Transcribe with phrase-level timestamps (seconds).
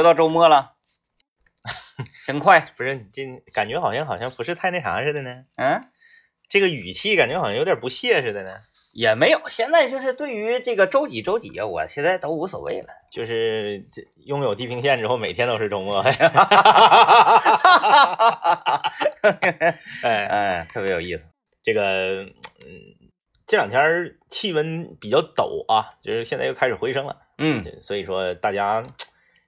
[0.00, 0.76] 又到周末了，
[2.26, 2.58] 真快。
[2.74, 5.44] 不是，今感觉好像好像不是太那啥似的呢。
[5.56, 5.78] 嗯，
[6.48, 8.54] 这个语气感觉好像有点不屑似的呢。
[8.94, 12.88] 也没有，现在就是对于这个周几周几啊，我现在都无所谓了。
[13.12, 16.00] 就是这拥有地平线之后，每天都是周末。
[20.02, 21.26] 哎，哎，特别有意思。
[21.62, 22.32] 这个，嗯，
[23.46, 27.14] 这两天气温比较陡啊，就是现在又开始回升了。
[27.36, 28.82] 嗯，所以说大家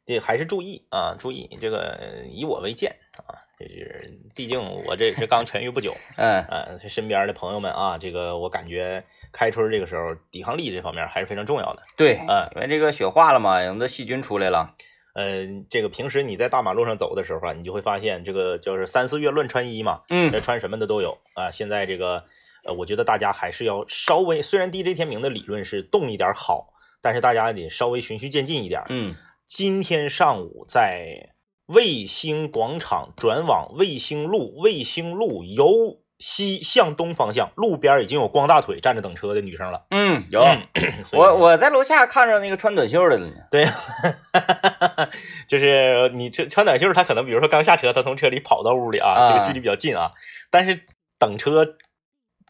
[0.06, 1.96] 也还是注意啊，注意这个
[2.28, 5.94] 以我为鉴啊，就是毕竟我这也是刚痊愈不久。
[6.16, 11.82] 嗯呃，身边的朋友们啊，这个我感觉开春这个时候抵抗力这方面还是非常重要的。
[11.96, 14.74] 对，嗯因为这个雪化了嘛，有的细菌出来了。
[15.14, 21.50] 呃，这个平时你在大马路上走的时候啊，你就会发现这个就是三四月乱穿衣嘛，嗯这穿什么的都有啊。
[21.50, 22.24] 现在这个
[22.64, 28.82] 呃，我觉得大家还是要稍微，虽然 DJ 天明的理论是动一点好，但是大家得稍微循序渐进一点。
[28.88, 29.14] 嗯
[29.54, 31.34] 今天上午在
[31.66, 39.84] 卫星广场转往卫星路，卫星路由西向东方向，路边已经有光大腿站着等车的女生了。
[39.90, 40.40] 嗯，有。
[40.72, 43.34] 嗯我我在楼下看着那个穿短袖的了呢。
[43.50, 43.66] 对，
[45.46, 50.12] 就是你穿穿短袖，他可能比如说刚下车，他从车里跑到屋里啊，这个啊距离比较近啊，
[50.50, 50.86] 但是
[51.18, 51.76] 等车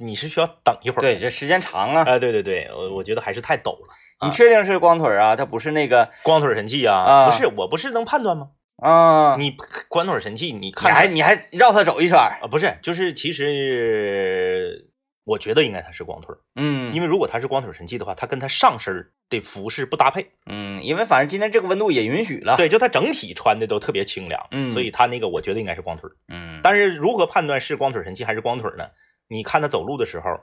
[0.03, 1.00] 你是需要等一会儿。
[1.00, 2.03] 对，，这时间长啊。
[2.06, 3.89] 哎，对对对，我我觉得还是太陡了。
[4.25, 5.34] 你确定是光腿啊？
[5.34, 8.50] 它不是那个光腿神器啊，啊不是，我不是能判断吗？
[8.77, 9.36] 啊？
[9.39, 9.56] 你
[9.89, 12.39] 光腿神器，你你看你还你还绕它走一圈儿？
[12.42, 14.89] 啊，不是，就是其实
[15.25, 20.30] 我觉得应该它是光腿儿，嗯，因为如果它是光腿神器的话，它跟它上身儿的服饰不搭配。
[20.47, 26.12] 嗯，因为反正今天这个温度也允许了。，对，就它整体穿的都特别清凉，嗯所以它那个我觉得应该是光腿儿。
[26.28, 28.84] 嗯，但是如何判断是光腿神器还是光腿呢？
[29.33, 30.41] 你看他走路的时候，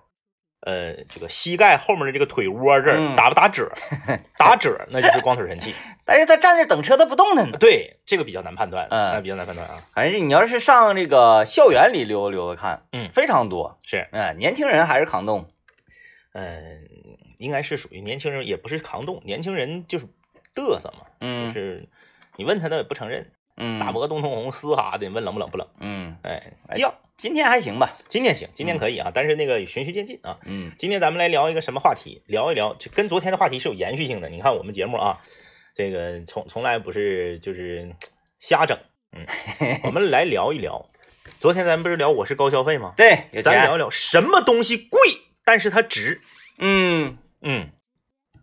[0.62, 3.72] 呃，这个膝盖后面的这个腿窝这儿嗯打不打褶？
[4.38, 5.74] 打褶那就是光腿神器。
[6.06, 7.58] 但是他站着等车，他不动弹呢。
[7.60, 9.82] 对，这个比较难判断，嗯那比较难判断啊。
[9.94, 13.78] 反正你要是上这个校园里溜达溜达看，嗯非常多。
[13.86, 15.48] 是，嗯，年轻人还是扛冻。
[16.34, 16.48] 嗯、
[17.38, 20.06] 应该是属于年轻人，也不是扛冻，年轻人就是
[20.56, 21.88] 嘚瑟嘛，就嗯是
[22.36, 25.68] 你问他他也不承认，嗯，大脖东通红嘶哈的，你问冷不冷不冷？
[25.80, 26.92] 嗯，哎，哎犟。
[27.20, 27.98] 今天还行吧？
[28.08, 30.40] 今天行，今天可以啊，但是那个循序渐进啊。
[30.46, 32.24] 嗯今天咱们来聊一个什么话题？
[32.28, 34.30] 聊一聊，就跟昨天的话题是有延续性的。
[34.30, 35.20] 你看我们节目啊，
[35.76, 37.94] 这个从从来不是就是
[38.40, 38.80] 瞎整，
[39.12, 39.26] 嗯，
[39.84, 40.90] 我们来聊一聊。
[41.42, 42.94] 昨天咱们不是聊我是高消费吗？
[42.96, 45.00] 对，咱聊一聊什么东西贵，
[45.44, 46.22] 但是它值。
[46.58, 47.70] 嗯，嗯，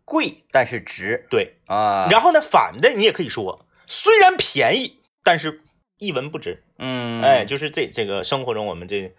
[0.04, 1.56] 贵但是值对。
[1.64, 2.08] 啊。
[2.10, 5.62] 然后呢，反的你也可以说，虽然便宜，但是
[5.98, 6.62] 一文不值。
[6.78, 9.12] 嗯，哎，，就是这这个生活中我们这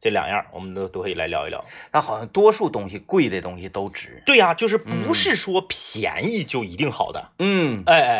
[0.00, 1.64] 这两样，我们都都可以来聊一聊。
[1.92, 4.22] 那好像多数东西贵的东西都值。
[4.26, 7.32] 对呀、就是不是说便宜就一定好的。
[7.38, 8.18] 嗯哎哎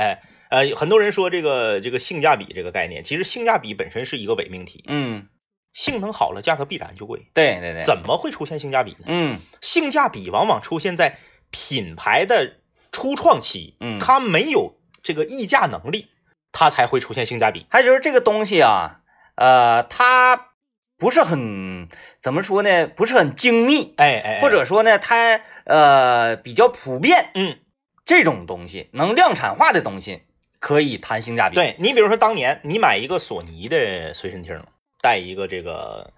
[0.48, 5.26] 哎，呃，很多人说这个这个性价比这个概念，其实性价比本身是一个伪命题，嗯，
[5.72, 7.26] 性能好了，价格必然就贵。
[7.32, 9.06] 对对对，怎么会出现性价比呢？
[9.06, 11.18] 嗯性价比往往出现在
[11.50, 12.58] 品牌的
[12.92, 16.08] 初创期，嗯它没有这个溢价能力，
[16.52, 17.66] 它才会出现性价比。
[17.70, 19.00] 还有就是这个东西啊，
[19.34, 20.50] 呃，它
[20.98, 21.88] 不是很
[22.22, 22.86] 怎么说呢？
[22.86, 27.30] 不是很精密，哎哎，哎或者说呢，它呃比较普遍。
[27.34, 27.58] 嗯，
[28.04, 30.22] 这种东西能量产化的东西，
[30.60, 34.62] 可以谈性价比。，对你比如说当年你买一个索尼的随身听，
[35.00, 36.12] 带一个这个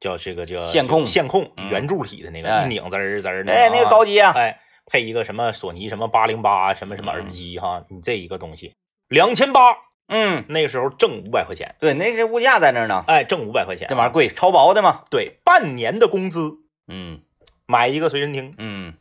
[0.00, 4.18] 叫这个叫线控线控嗯圆柱体的那个，哎一拧滋儿滋儿的，哎，那个高级。
[4.18, 8.74] 啊，哎，配一个什么索尼什么八零八什么什么嗯耳机哈，你这一个东西
[9.12, 9.76] 两千八，
[10.08, 15.02] 嗯，那个时候挣五百块钱，对，那是物价在那儿呢，哎，挣五百块钱，那玩意儿贵，超薄的嘛。
[15.10, 16.58] 对，半年的工资
[16.88, 17.20] 嗯。
[17.64, 18.94] 买一个随身听，嗯，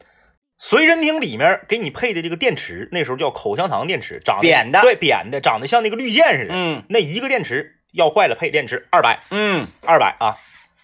[0.57, 4.81] 随身听里面给你配的这个电池，那时候叫口香糖电池，长得扁的。
[4.81, 6.83] 对，扁的，长得像那个绿箭似的，嗯。
[6.87, 9.67] 那一个电池要坏了配电池二百，嗯。
[9.85, 10.37] 二百啊，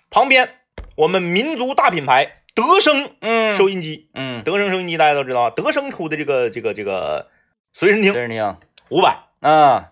[0.10, 0.50] 旁边
[0.96, 7.28] 我们民族大品牌德生嗯，收音机，嗯，德生收音机大家都知道，德生出的这个这个这个
[7.72, 8.12] 随身听。
[8.12, 8.58] 随身听
[8.90, 9.20] 五百。
[9.42, 9.92] 啊，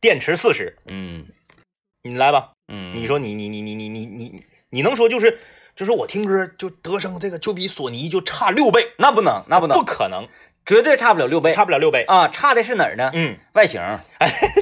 [0.00, 1.26] 电池四十，嗯
[2.02, 2.50] 你来吧。
[2.72, 5.38] 嗯，你说你你你你你你你你能说就是
[5.76, 8.92] 就是我听歌就德生这个就比索尼就差六倍？
[8.98, 10.28] 那不能，那不能，不可能，
[10.66, 12.02] 绝对差不了六倍，差不了六倍。
[12.02, 13.10] 啊，差的是哪儿呢？
[13.14, 13.80] 嗯，外形，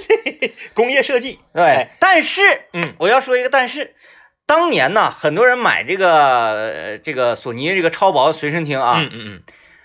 [0.74, 2.40] 工业设计，对哎，但是
[2.72, 3.94] 嗯我要说一个但是。
[4.46, 6.10] 当年呢，很多人买这个
[6.72, 9.42] 呃这个索尼这个超薄随身听啊，嗯嗯嗯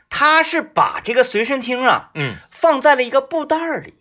[0.10, 3.94] 他是把这个随身听啊嗯放在了一个布袋儿里，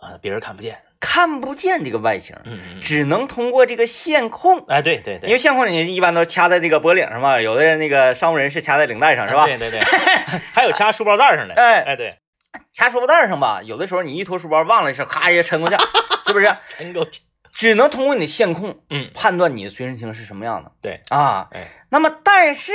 [0.00, 0.78] 嗯，啊，别人看不见。
[1.00, 4.64] 看不见这个外形，嗯嗯，只能通过这个线控。
[4.68, 9.44] 哎，对对对，因为线控你一般都掐在这个脖领上嘛，有的人那个商务人士掐在领带上是吧？
[9.46, 9.80] 对对对，
[10.54, 11.54] 还有掐书包带上的。
[11.58, 12.14] 哎，哎，对，
[12.72, 15.74] 掐书包带上吧，有的时候你一脱书包忘了一事，咔一下抻过去，
[16.28, 16.46] 是不是？
[16.78, 17.22] 抻过去
[17.52, 20.70] 只能通过你的线控，嗯判断你的随身听是什么样的。
[20.80, 22.72] 对啊，哎，那么但是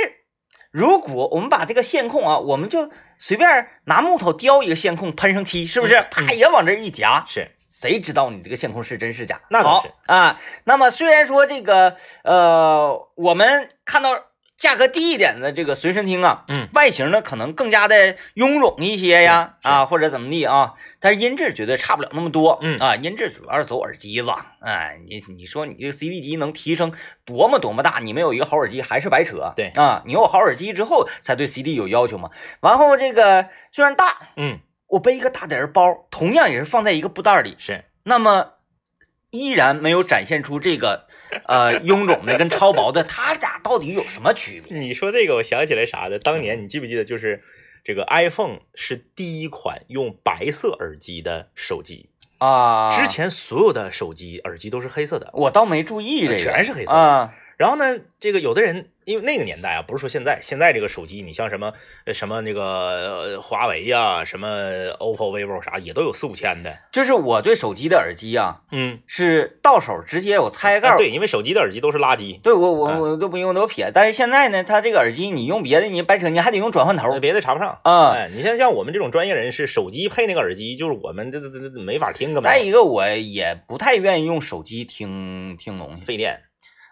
[0.70, 5.96] 如果我们把这个线控啊，我们就随便拿木头雕一个线控，喷上漆，是不是？
[5.96, 9.40] 嗯啪也往这一夹，是谁知道你这个线控是真是假？
[9.50, 10.40] 那倒是啊。
[10.64, 14.18] 那么虽然说这个呃，我们看到
[14.58, 22.78] 价格低一点的这个随身听啊，嗯，外形呢可能更加的臃肿一些呀，啊或者怎么地啊，但是音质绝对差不了那么多，嗯。
[22.78, 24.28] 啊，音质主要是走耳机子，
[24.60, 26.92] 哎，你你说你这个 CD 机能提升
[27.24, 32.30] 多么多么大，你没有一个好耳机还是白扯，对啊，你有好耳机之后才对 CD 有要求嘛。
[32.60, 34.58] 完后这个虽然大，嗯。
[34.88, 37.84] 我背一个大点儿包，同样也是放在一个布袋里，是。
[38.04, 38.54] 那么
[39.28, 41.07] 依然没有展现出这个
[41.46, 44.78] 呃臃肿的跟超薄的，它俩到底有什么区别？
[44.78, 46.18] 你说这个，我想起来啥的？
[46.18, 47.42] 当年你记不记得，就是
[47.84, 52.08] 这个 iPhone 是第一款用白色耳机的手机，
[52.38, 55.30] 啊，之前所有的手机耳机都是黑色的。
[55.32, 61.72] 我倒没注意这个，全是黑色的啊，然后呢，这个有的人因为那个年代啊，不是说现在，现在这个手机，你像什么
[62.04, 64.48] 呃什么那个呃华为呀、什么
[65.00, 66.78] OPPO、vivo 啥，也都有四五千的。
[66.92, 77.80] 就是我对手机的耳机啊，嗯，是到手直接我拆盖对，因为手机的耳机都是垃圾，对我我啊我都不用都撇，但是现在呢，它这个耳机你用别的你白扯，你还得用转换头呃别的插不上。
[77.82, 78.12] 啊。
[78.12, 86.42] 哎，你像像我们这种专业人士，手机配那个耳机，就是我们这这这这没法听，根本再一个，我也不太愿意用手机听听东西费电。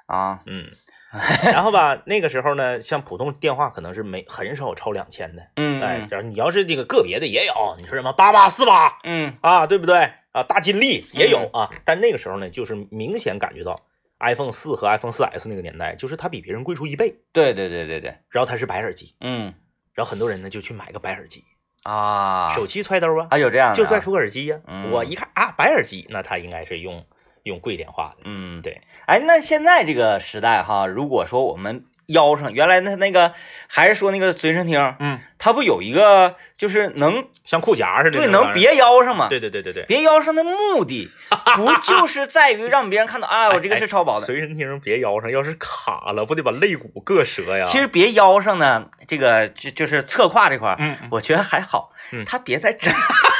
[0.06, 0.40] 啊。
[0.46, 0.66] 嗯，
[1.52, 5.42] 然后吧，那个时候呢，像普通电话可能是没很少超两千的。
[5.56, 9.34] 嗯，哎，假如你要是这个个别的也有，你说什么八八四八嗯。
[9.40, 10.10] 啊，对不对？
[10.32, 10.42] 啊？
[10.42, 13.82] 大金利也有啊，但那个时候呢，就是明显感觉到
[14.20, 19.54] iPhone 四和 iPhone 四 S 那个年代，就是它比别人贵出一倍，对对对对对，然后它是白耳机，嗯。
[19.94, 21.42] 然后很多人呢就去买个白耳机，
[21.84, 23.74] 啊，手机揣兜啊，还有这样的啊。
[23.74, 24.90] 就拽出个耳机呀、嗯。
[24.90, 27.06] 我一看啊，白耳机，那他应该是用
[27.46, 33.32] 用贵点话的，嗯，对，哎，那现在这个时代哈，如果说我们腰上原来那那个
[33.68, 39.28] 还是说那个随身听，嗯，它不有一个就是能像裤夹似的，对能，别腰上吗？
[39.28, 41.08] 对对对对对，别腰上的目的
[41.56, 44.26] 不就是在于让别人看到 啊，我这个是超薄的。
[44.26, 47.64] 随身听别腰上，要是卡了，不得把肋骨硌折呀？
[47.64, 50.76] 其实别腰上呢，这个就就是侧胯这块
[51.10, 52.90] 我觉得还好嗯，它别在这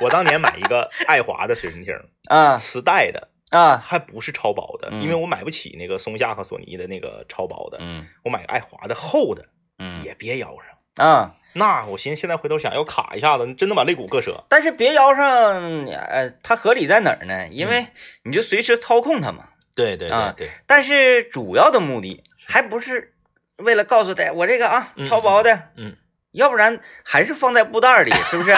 [0.00, 1.94] 我当年买一个爱华的随身听，
[2.28, 9.46] 啊磁带的，啊，还不是超薄的，嗯因为我买不起那个松下和索尼的那个超薄的，嗯我买个爱华的厚的，
[9.78, 11.06] 嗯也别腰上。
[11.06, 14.44] 啊，那我寻思现在回头想要卡一下子，真的把肋骨硌折。
[14.48, 17.46] 但是别腰上，呃，它合理在哪儿呢？
[17.48, 17.86] 因为
[18.24, 19.44] 你就随时操控它嘛。
[19.76, 23.14] 对对啊对，但是主要的目的还不是
[23.58, 25.96] 为了告诉大家我这个啊嗯超薄的，嗯，
[26.32, 28.52] 要不然还是放在布袋里，是不是？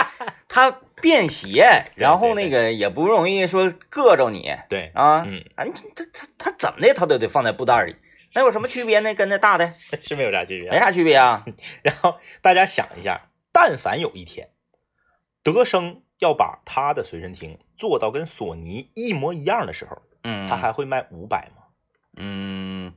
[0.48, 5.24] 它便携，然后那个也不容易说硌着你对，啊。
[5.26, 5.64] 嗯，啊，
[5.94, 7.96] 它它它怎么的，他都得放在布袋里，
[8.34, 9.14] 那有什么区别呢？
[9.14, 9.72] 跟那大的
[10.02, 10.70] 是没有啥区别。
[10.70, 11.44] 没啥区别啊。
[11.82, 13.20] 然后大家想一下，
[13.52, 14.48] 但凡有一天，
[15.42, 21.62] 德生要把他的随身听做到跟索尼一模一样的时候，嗯，他还会卖五百吗？
[22.16, 22.94] 嗯，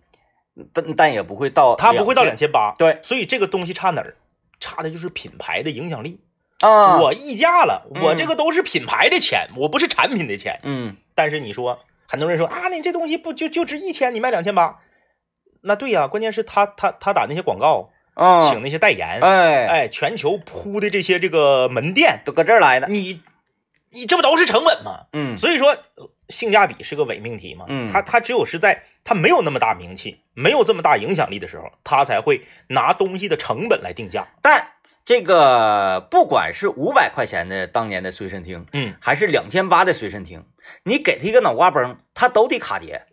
[0.74, 2.38] 但但也不会到，他不会到两。
[2.38, 2.74] 千八。
[2.78, 4.16] 对所以这个东西差哪儿？
[4.62, 6.22] 差的就是品牌的影响力。
[6.60, 10.60] 啊，我溢价了，嗯我这个都是品牌的钱，我不是产品的钱。
[10.64, 14.80] 嗯但是你说，很多人说啊，你这东西不就就值一千，你卖两千八？
[15.62, 22.88] 那对呀、关键是他他他打那些广告，啊，请那些代言，哎哎，全球铺的这些这个门店，都搁这儿来的。
[22.88, 23.22] 你
[23.92, 25.08] 你这不都是成本吗？
[25.14, 25.76] 嗯所以说
[26.30, 27.66] 性价比是个伪命题嘛。
[27.68, 34.28] 嗯他他只有是在他没有那么大名气，没有这么大影响力的时候，他才会拿东西的成本来定价。
[34.42, 34.66] 但
[35.10, 40.46] 这个不管是五百块钱的当年的随身听，嗯，还是两千八的随身听，
[40.84, 43.08] 你给他一个脑瓜崩，他都得卡碟。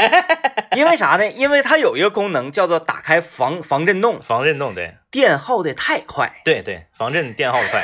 [0.74, 1.28] 因为啥呢？
[1.28, 7.82] 因为它有一个功能叫做打开防防震动，防震动对电耗的太快，对对，防震电耗快。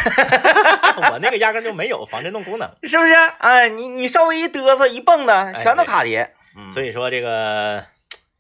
[1.13, 2.67] 我那个压根就没有防震动功能。
[2.85, 3.13] 是不是？
[3.13, 6.33] 哎，你你稍微一嘚瑟一蹦的，哎全都卡碟。
[6.57, 7.85] 嗯所以说这个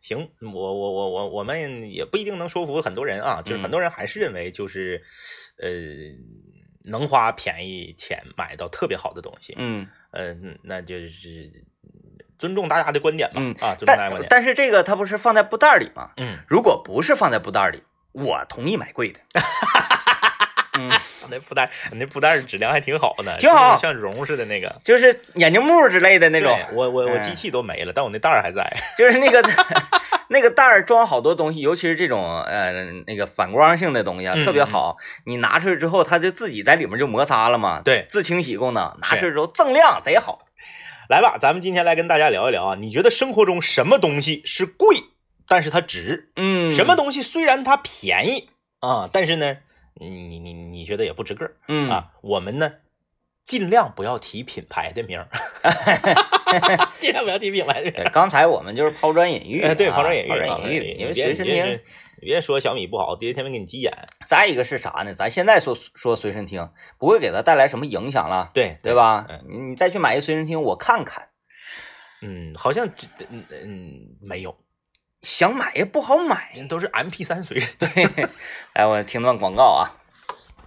[0.02, 5.00] 行，我我我我我们也不一定能说服很多人啊，就是很多人还是认为就是
[5.58, 5.70] 呃
[6.90, 11.50] 能花便宜钱买到特别好的东西，嗯，呃，那就是
[12.36, 14.26] 尊重大家的观点吧，嗯啊，尊重大家观点。
[14.28, 16.10] 但但是这个它不是放在布袋里吗？
[16.16, 19.20] 嗯，如果不是放在布袋里，我同意买贵的。
[20.78, 20.90] 嗯，
[21.30, 24.74] 那布袋那布袋质量还挺好的，挺好像绒似的那个。
[24.84, 28.64] 就是眼镜木之类的那种，我我我哎机器都没了，但我那袋儿还在。
[28.98, 29.42] 就是那个
[30.28, 32.72] 那个袋儿装好多东西，尤其是这种呃
[33.06, 34.96] 那个反光性的东西啊，嗯特别好。
[35.26, 40.46] 你拿出去之后，它就自己在里面就摩擦了嘛，对自清洗功能，拿出去之后锃亮，贼好。
[41.08, 44.96] 来吧，咱们今天来跟大家聊一聊啊，你觉得生活中什么东西是贵，
[45.46, 46.30] 但是它值？
[46.36, 48.48] 嗯，什么东西虽然它便宜
[48.80, 49.58] 啊，但是呢，
[49.94, 52.12] 你你你你觉得也不值个儿嗯啊？
[52.22, 52.72] 我们呢，
[53.44, 55.28] 尽量不要提品牌的名儿，
[56.98, 58.10] 尽量不要提品牌的名儿。
[58.10, 61.80] 刚才我们就是抛砖引玉，哎，对，啊抛砖引玉，抛砖啊引玉，因为随身听
[62.20, 63.92] 你别说小米不好，爹天天给你急眼。
[64.28, 65.12] 再一个是啥呢？
[65.12, 68.94] 咱现在说说随身听，不会给他带来什么影响了，对对？
[68.94, 69.44] 吧嗯？
[69.48, 71.28] 你你再去买一个随身听，我看看，
[72.20, 74.56] 嗯，好像这嗯嗯没有，
[75.22, 76.52] 想买也不好买。
[76.68, 77.70] 都是 M P 三随身。
[78.74, 79.98] 来，我听段广告啊。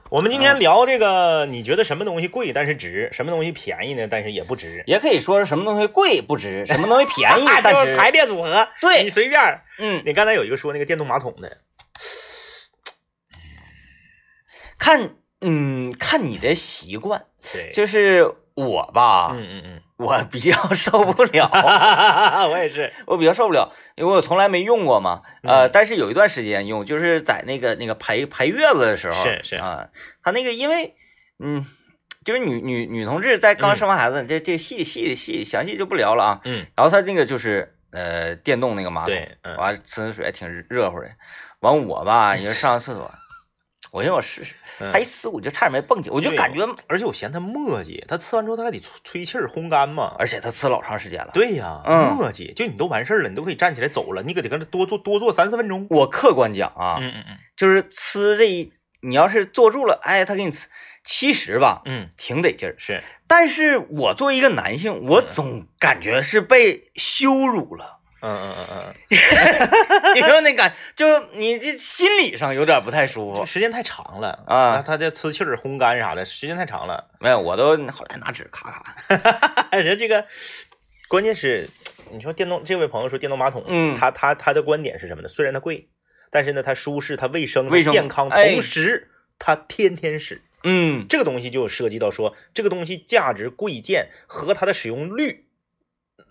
[0.10, 4.08] 我们今天聊这个，你觉得什么东西贵但是值，什么东西便宜呢？
[4.08, 4.84] 但是也不值。
[4.86, 7.86] 也可以说是什么东西贵不值，什么东西便宜 但值。
[7.86, 9.62] 就是排列组合，对你随便。
[9.80, 11.58] 嗯，你刚才有一个说那个电动马桶的，
[14.78, 17.26] 看，嗯，看你的习惯。
[17.52, 21.50] 对，就是我吧，嗯嗯嗯，我比较受不了，
[22.52, 25.22] 我也是，我比较受不了，因为我从来没用过嘛。
[25.44, 29.88] 呃，嗯但是有一段时间用，就是在那个那个排排月子的时候，是是啊，
[30.24, 30.96] 他那个因为，
[31.40, 31.66] 嗯。
[32.24, 36.42] 就是女女女同志在刚生完孩子，这这细细细详细就不聊了啊。
[36.46, 39.16] 嗯，然后他那个就是呃电动那个马桶，
[39.60, 41.08] 完了呲水还挺热乎的。
[41.60, 43.12] 完我吧， 你说上个厕所，
[43.96, 50.14] 我寻思我试试，嗯他一呲我就差点没蹦起，我就感觉，而且我嫌他磨叽，他吃完之后他还得吹吹气儿烘干嘛。
[50.20, 51.32] 而且他呲老长时间了。
[51.34, 55.88] 对呀，嗯磨叽，就你都完事儿了，你都可以站起来走了，你搁这搁这多坐多坐三四分钟。
[55.90, 60.66] 我客观讲啊，嗯嗯嗯就是呲这一，你要是坐住了，哎，他给你呲，
[61.06, 62.76] 其实吧，嗯，挺得劲儿。
[62.78, 67.95] 是，但是我作为一个男性，我总感觉是被羞辱了，
[68.28, 73.46] 嗯嗯嗯嗯 你说那感，就你这心理上有点不太舒嗯，服就。
[73.46, 77.12] 时间太长了啊然后它这呲气儿、烘干啥的，时间太长了。
[77.20, 79.68] 没有，我都后来拿纸咔咔。
[79.78, 80.26] 人家这个，
[81.08, 81.70] 关键是，
[82.12, 85.28] 你说电动，这位朋友说电动马桶，嗯他他他的观点是什么呢？
[85.28, 85.88] 虽然它贵，
[86.32, 90.42] 但是呢，它舒适，它卫生，它卫生健康，哎同时它天天使。
[90.68, 95.45] 嗯这个东西就涉及到说，这个东西价值贵贱和它的使用率，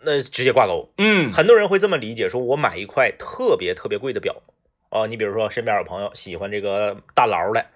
[0.04, 0.92] 那直接挂钩。
[0.98, 1.32] 嗯。
[1.32, 4.42] 很多人会这么理解，说我买一块特别特别贵的表，
[4.90, 7.66] 啊，你比如说身边有朋友喜欢这个大劳的，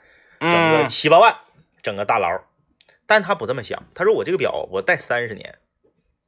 [0.40, 0.88] 整个嗯。
[0.88, 1.34] 七八万，
[1.82, 2.28] 整个大劳，
[3.06, 5.58] 但他不这么想，他说我这个表我戴三十年，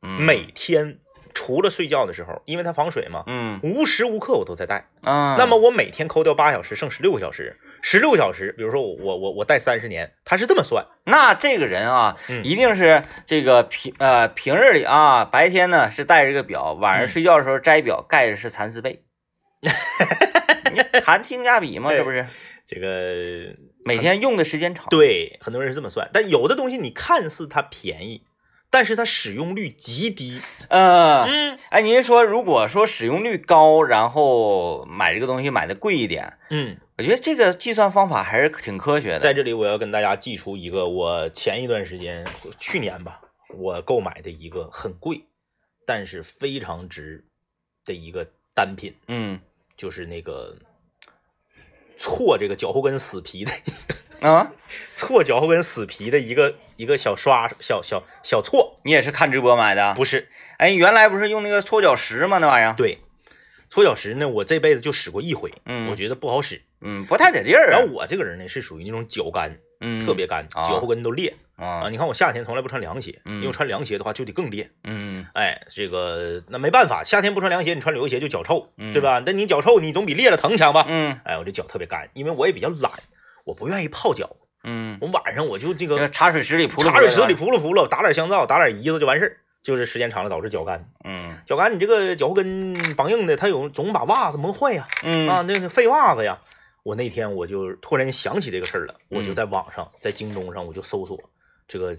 [0.03, 0.23] 嗯。
[0.23, 0.99] 每天
[1.35, 3.61] 除了睡觉的时候，因为它防水嘛，嗯。
[3.63, 4.89] 无时无刻我都在戴。
[5.03, 12.45] 啊，那么我每天抠掉八小时，剩十六个小时，十六个小时，比如说我我我我戴三十年，他是这么算，那这个人啊，嗯。
[12.45, 17.09] 一定是这个平呃平日里啊，白天呢是戴着这个表，晚上嗯。
[17.09, 19.03] 睡觉的时候摘表，盖的是蚕丝被。
[20.73, 21.99] 你谈性价比嘛，对。
[21.99, 22.27] 这不是？
[22.67, 28.23] 这个每天用的时间长？，对很多人是这么算，但有的东西你看似它便宜，
[28.71, 30.41] 但是它使用率极低。
[30.69, 39.19] 呃，嗯哎，您说如果说使用率高，然后买这个东西买的贵一点，嗯，我觉得这个计算方法还是挺科学的。
[39.19, 42.27] 在这里我要跟大家寄出一个我前一段时间
[42.59, 43.21] 去年吧，
[43.55, 45.25] 我购买的一个很贵，
[45.85, 47.25] 但是非常值
[47.85, 48.95] 的一个单品。
[49.09, 49.41] 嗯
[49.77, 50.55] 就是那个
[51.97, 53.53] 搓这个脚后跟死皮的，
[54.21, 54.53] 啊，
[54.95, 59.95] 搓脚后跟死皮的一个一个小刷小小小搓，你也是看直播买的？
[59.95, 62.39] 不是哎，原来不是用那个搓脚石吗？
[62.39, 62.99] 那玩意儿，对，
[63.69, 66.63] 搓脚石呢，我这辈子就使过一回，嗯我觉得不好使。
[66.83, 67.71] 嗯，不太得劲儿啊。
[67.71, 71.89] 然后我这个人呢是属于那种脚干，嗯，特别干，啊脚后跟都裂啊啊。
[71.91, 74.71] 你看我夏天从来不穿凉鞋，嗯因为穿凉鞋的话就得更裂。
[74.85, 79.23] 嗯哎，这个那没办法，夏天不穿凉鞋，你穿旅游鞋就脚臭，嗯对吧？
[79.27, 80.87] 那你脚臭，你总比裂了疼强吧？
[80.89, 82.93] 嗯哎，我这脚特别干，因为我也比较懒，
[83.45, 84.37] 我不愿意泡脚。
[84.63, 89.37] 嗯，我晚上我就这这个个茶水池里扑茶水池里扑噜扑噜，打点香皂，打点胰子就完事儿。
[89.63, 96.39] 就是时间长了导致脚干，嗯脚干你这个脚后跟绑硬的，它有总把袜子磨坏呀，嗯啊，那那废袜子呀。
[96.83, 101.19] 我那天我就突然想起这个事儿了，我就嗯在网上，在京东上我就搜索
[101.69, 101.95] 这个，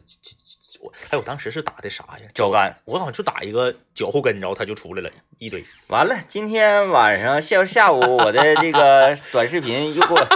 [0.81, 2.27] 我哎，我当时是打的啥呀？
[2.33, 2.75] 脚干。
[2.86, 5.63] 我好像就打一个脚后跟，然后它就出来了一堆。
[5.89, 10.27] 完了，今天晚上下下午我的这个短视频又给我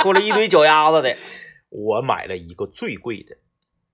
[0.02, 1.16] 出了一堆脚丫子的。
[1.68, 3.36] 我买了一个最贵的，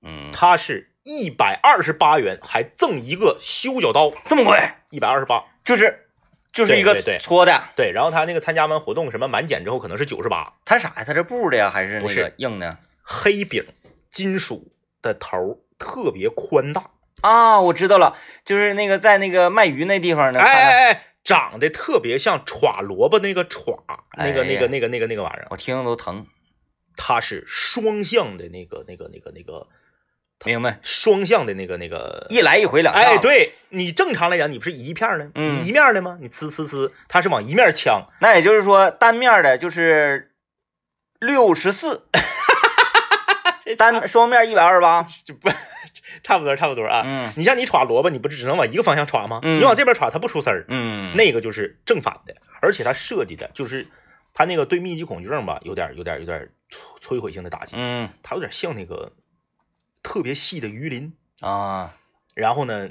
[0.02, 4.58] 嗯，它是一百二十八元，还赠一个修脚刀，这么贵，
[4.90, 5.44] 一百二十八。
[5.62, 6.06] 就是
[6.52, 11.04] 就是一个对对对搓的，对，然后他那个参加完活动，什么满减之后可能是九十八，它啥呀？
[11.04, 12.78] 它是布的呀，还是那不是个硬的？
[13.02, 13.64] 黑柄
[14.10, 14.72] 金属
[15.02, 23.76] 的头特别宽大，啊，我知道了，就是那个在那个卖鱼那地方呢，哎哎哎，长得特别像耍萝卜那个歘，
[24.16, 26.24] 那个那个那个那个那个玩意儿，我听着都疼。
[26.96, 29.66] 它是双向的那个那个那个那个
[30.44, 32.26] 明白，双向的那个那个。
[32.30, 32.94] 一来一回两。
[32.94, 35.30] 哎，，对你正常来讲，你不是一片儿的，
[35.64, 36.16] 一面的吗？
[36.22, 40.30] 你呲呲呲，它是往一面呛，那也就是说单面的就是
[41.18, 42.06] 六十四，
[43.74, 45.02] 单双面一百二十八。
[45.24, 45.48] 就不
[46.22, 47.02] 差不多差不多啊。
[47.04, 49.40] 嗯你像你歘萝卜，你不是只能往一个方向歘吗？
[49.42, 50.64] 嗯你往这边歘，它不出丝儿。
[50.68, 53.88] 嗯，那个就是正反的，而且它设计的就是
[54.34, 59.12] 它那个对密集恐惧症吧，有点有点有点摧摧毁性的打击，嗯它有点像那个
[60.02, 61.96] 特别细的鱼鳞，啊
[62.34, 62.90] 然后呢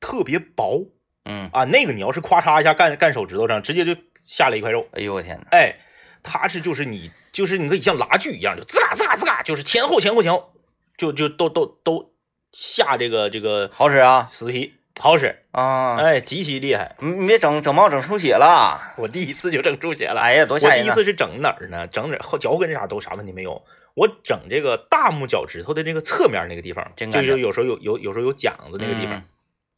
[0.00, 0.86] 特别薄
[1.24, 5.46] 嗯，啊，那个你要是咔嚓一下干干手指头上，直接就下来一块肉，哎呦我天哪！
[5.52, 5.76] 哎，
[6.22, 10.52] 它是就是你就是你可以像拉锯一样，就滋嘎滋嘎滋嘎，就是前后前后前后，
[10.96, 12.12] 就就都都都
[12.52, 15.96] 下这个这个好使啊死皮，好使，啊！
[15.96, 16.94] 哎，极其厉害。
[17.00, 18.94] 你你别整整冒整出血了。
[18.96, 20.20] 我第一次就整出血了。
[20.22, 20.90] 哎呀，多我第一！
[20.90, 21.88] 次是整哪儿呢？
[21.88, 23.60] 整哪儿后脚跟这啥都啥问题没有。
[23.94, 29.24] 我整这个大拇脚趾头的那个侧面那个地方，就是有时候有有有时候有茧子那个地方，嗯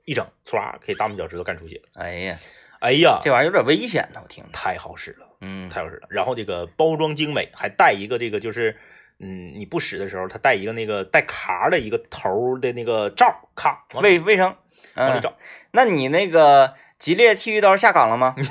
[0.04, 2.02] 一整唰给大拇脚趾头干出血了。
[2.02, 2.38] 哎呀，
[2.80, 4.50] 哎呀，这玩意儿有点危险呢，我听着。
[4.52, 6.06] 太好使了，嗯，太好使了。
[6.10, 8.76] 然后这个包装精美，还带一个这个就是。
[9.18, 14.54] 嗯，你不使的时候，它带一个那个带卡的一个头的那个罩，咔卫卫生。
[14.94, 15.34] 嗯，往里找，
[15.70, 18.34] 那你那个吉列剃须刀下岗了吗？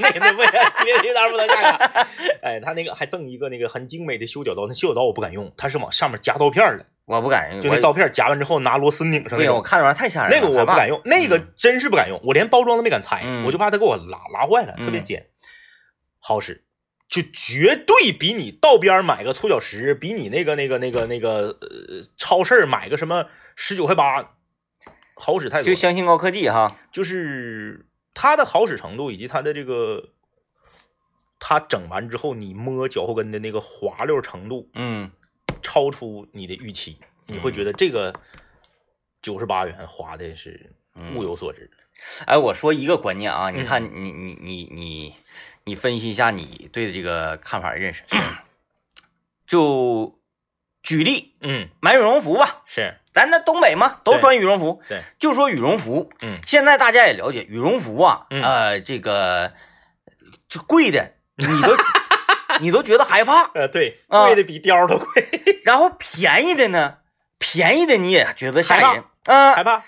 [0.00, 0.48] 那那不是
[0.84, 2.06] 接这单不能下岗。
[2.42, 9.60] 哎，他那个还赠一个那个很精美的修脚刀，那修脚刀我不敢用，它是往上面夹刀片儿的，我不敢用，就那刀片夹完之后拿螺丝拧上不行，我。
[9.62, 10.36] 看着玩意儿太吓人了。
[10.36, 15.26] 那个我不敢用，那个嗯真是不敢用，我连包装都没敢拆，嗯我就怕它给我拉拉坏了，特别嗯尖。
[16.18, 16.64] 好使，
[17.08, 24.34] 就绝对比你道边买个搓脚石，比你那个那个那个那个呃超市买个什么十九块八
[25.14, 25.66] 好使太多。
[25.66, 26.76] 就相信高科技哈。
[26.90, 27.86] 就是
[28.18, 30.08] 它的好使程度以及它的这个，
[31.38, 35.10] 它整完之后你摸脚后跟的那个滑溜程度，嗯，
[35.60, 36.96] 超出你的预期，
[37.26, 38.18] 你会觉得这个
[39.20, 40.72] 九十八元花的是
[41.14, 41.70] 物有所值。
[42.24, 45.14] 哎，我说一个观念啊，你嗯看你你你你
[45.64, 48.02] 你分析一下你对这个看法认识。
[49.46, 50.18] 就
[50.82, 54.82] 举例嗯，买羽绒服吧，是，咱那东北嘛，都穿羽绒服。
[54.86, 59.54] 对，就说羽绒服，嗯现在大家也了解羽绒服啊，嗯呃，这个
[60.50, 61.74] 就贵的，你都
[62.60, 65.06] 你都觉得害怕，呃，对，啊贵的比貂都贵，
[65.64, 66.98] 然后便宜的呢，
[67.38, 69.04] 便宜的你也觉得吓害人。
[69.24, 69.82] 嗯、害怕。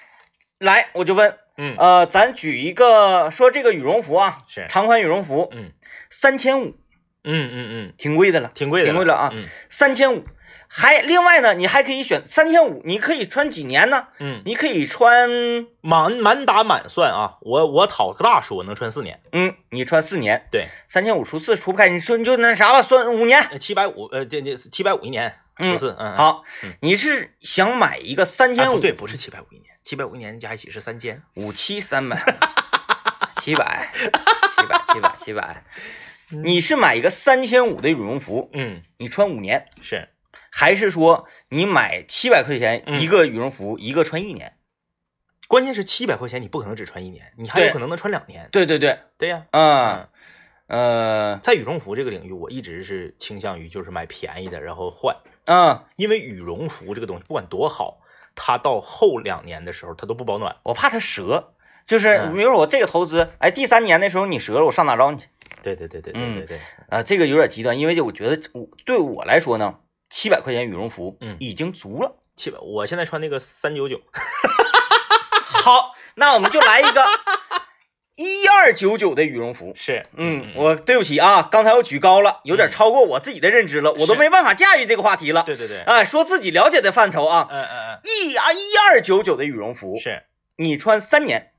[0.58, 5.70] 来，我就问，嗯，呃，咱举一个说这个羽绒服啊，是，长款羽绒服，嗯
[6.08, 6.78] 三千五，
[7.24, 10.24] 嗯嗯嗯，挺贵的了，挺贵的，挺贵了啊，嗯三千五。
[10.68, 14.09] 还另外呢，你还可以选三千五，你可以穿几年呢？
[14.18, 15.28] 嗯，你可以穿，
[15.81, 19.20] 满满打满算啊，我我讨个大说，能穿四年。
[19.33, 23.48] 嗯，你穿四年，对，三千五除四除不开，你说你就那啥吧，算五年。
[23.59, 28.78] 七百五，呃，这这七百五一年，嗯不是，嗯，嗯，好嗯，你是想买一个三千五？
[28.78, 31.22] 对，不是七百五一年，七百五一年加一起是三千。
[31.35, 32.22] 五七三百，
[33.42, 35.64] 七百，七百，七百，七百。
[36.31, 40.11] 你是买一个三千五的羽绒服，嗯，你穿五年，是，
[40.58, 43.00] 还是说你买七百块钱嗯。
[43.00, 44.54] 一个羽绒服，一个穿一年？
[45.46, 48.48] 关键是七百块钱，你不可能只穿一年，你还有可能能穿两年。
[48.50, 50.08] 对对对，对呀，嗯，
[50.66, 58.00] 呃，在羽绒服这个领域，我一直是倾向于就是买便宜的，然后换，嗯，因为羽绒服这个东西不管多好，
[58.34, 60.56] 它到后两年的时候它都不保暖。
[60.64, 61.54] 我怕它折，
[61.86, 62.34] 就是嗯。
[62.34, 65.28] 比如说我这个投资，哎，第三年的时候你折了，我上哪找你去？
[65.62, 69.78] 对对对对对对对，啊，这个有点极端，因为我觉得我对我来说呢，
[70.10, 71.36] 七百块钱羽绒服，嗯。
[71.40, 72.16] 已经足了。
[72.36, 74.00] 七百，我现在穿那个三九九，
[75.42, 77.04] 好，那我们就来一个
[78.14, 79.72] 一二九九的羽绒服。
[79.74, 85.42] 是，嗯，我对不起啊，刚才我举高了，有点超过我自己的认知了，我都没办法驾驭这个话题了。
[85.42, 88.00] 对对对，哎，说自己了解的范畴啊，嗯嗯嗯。
[88.04, 90.22] 一啊一二九九的羽绒服嗯，，是，
[90.58, 91.52] 你穿三年，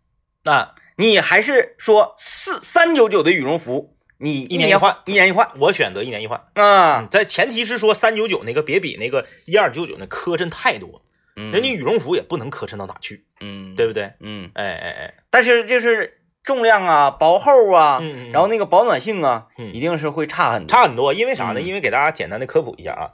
[0.45, 0.75] 啊。
[0.95, 6.37] 你还是说四三九九的羽绒服，你一年一换，一年一换我选择一年一换。
[6.53, 7.07] 啊嗯，？
[7.09, 11.01] 在前提是说三九九那个别比那个一二九九那磕碜太多，
[11.37, 14.11] 嗯人家羽绒服也不能磕碜到哪去，嗯，对不对？
[14.19, 18.01] 嗯，哎哎哎，但是就是重量啊、薄厚啊，
[18.33, 20.69] 然后那个保暖性啊，嗯一定是会差很多。
[20.69, 21.13] 差很多。
[21.13, 21.61] 因为啥呢？
[21.61, 23.11] 嗯因为给大家简单的科普一下啊，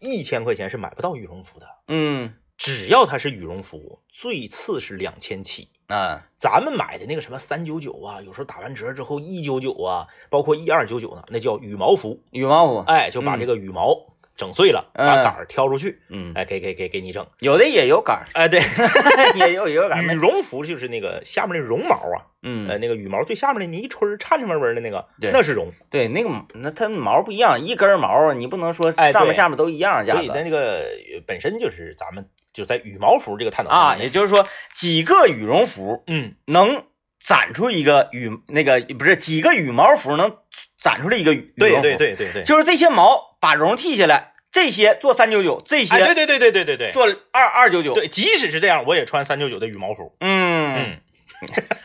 [0.00, 5.68] 一千块钱是买不到羽绒服的，嗯只要它是羽绒服，最次是两千起。
[5.92, 12.20] 啊，咱们买的那个什么三九九啊，有时候打完折之后一九九啊，包括一二九九呢，那叫羽毛服。
[12.30, 13.94] 羽毛服，哎，就把嗯这个羽毛
[14.34, 17.26] 整碎了，嗯把杆儿挑出去，嗯，哎，给给给给你整。
[17.40, 18.60] 有的也有杆儿，哎，对，
[19.36, 25.70] 也有也有杆儿，羽绒服就是那个下面那绒毛啊，嗯呃，那个羽毛最下面的，你一吹颤颤巍巍的那个，那是绒。
[25.90, 30.78] 对，那个那它毛不一样，一根毛你不能说哎上面下面都一样价所以它那那个
[31.14, 36.84] 呃本身就是咱们就在羽毛服这个探讨啊，也就是说几个羽绒服嗯，能
[37.20, 40.36] 攒出一个羽那个不是几个羽毛服能
[40.78, 50.14] 攒出来一个羽羽绒对服，对对对对，就是这些毛把绒剃下来，这些做三九九，这些，对些对对对对对对，做二二九九，对，即使是这样，我也穿三九九的羽毛服。
[50.20, 50.76] 嗯。
[50.76, 51.00] 嗯，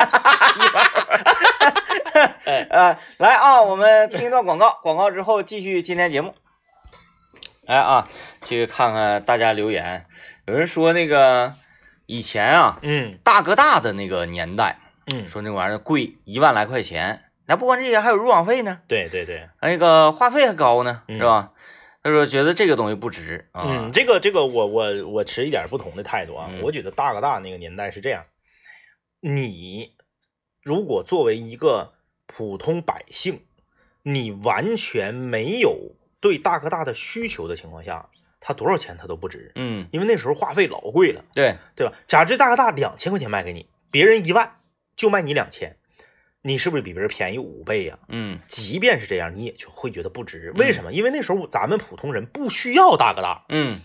[2.70, 6.34] 呃，来啊，我们听一段广告，广告之后继续今天节目。
[7.68, 8.10] 来啊，
[8.46, 10.06] 去看看大家留言，
[10.46, 11.54] 有人说那个
[12.06, 13.20] 以前啊，嗯。
[13.26, 14.80] 大哥大的那个年代，
[15.14, 21.18] 嗯，说那玩意儿贵一万来块钱，那不光这些，还有入网费呢，对对对，那个话费还高呢，嗯。
[21.18, 21.52] 是吧？
[22.02, 26.62] 他说觉得这个东西不值啊，嗯，这个这个我我我持一点不同的态度啊，嗯。
[26.62, 28.24] 我觉得大哥大那个年代是这样，
[29.20, 29.94] 你
[30.64, 33.42] 如果作为一个普通百姓，
[34.04, 41.94] 你完全没有对大哥大的需求的情况下，他多少钱他都不值，嗯，因为那时候话费老贵了，对，对吧？
[42.08, 44.60] 假如这大哥大两千块钱卖给你，别人一万
[44.96, 45.78] 就卖你两千，
[46.42, 50.54] 你是不是比别人便宜五倍呀、嗯即便是这样，你也就会觉得不值。
[50.56, 50.94] 为什么？
[50.94, 53.82] 因为那时候咱们普通人不需要大哥大，嗯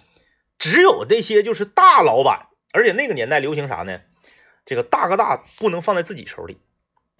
[0.59, 4.01] 只有那些就是大老板，而且那个年代流行啥呢？
[4.65, 6.61] 这个大哥大不能放在自己手里，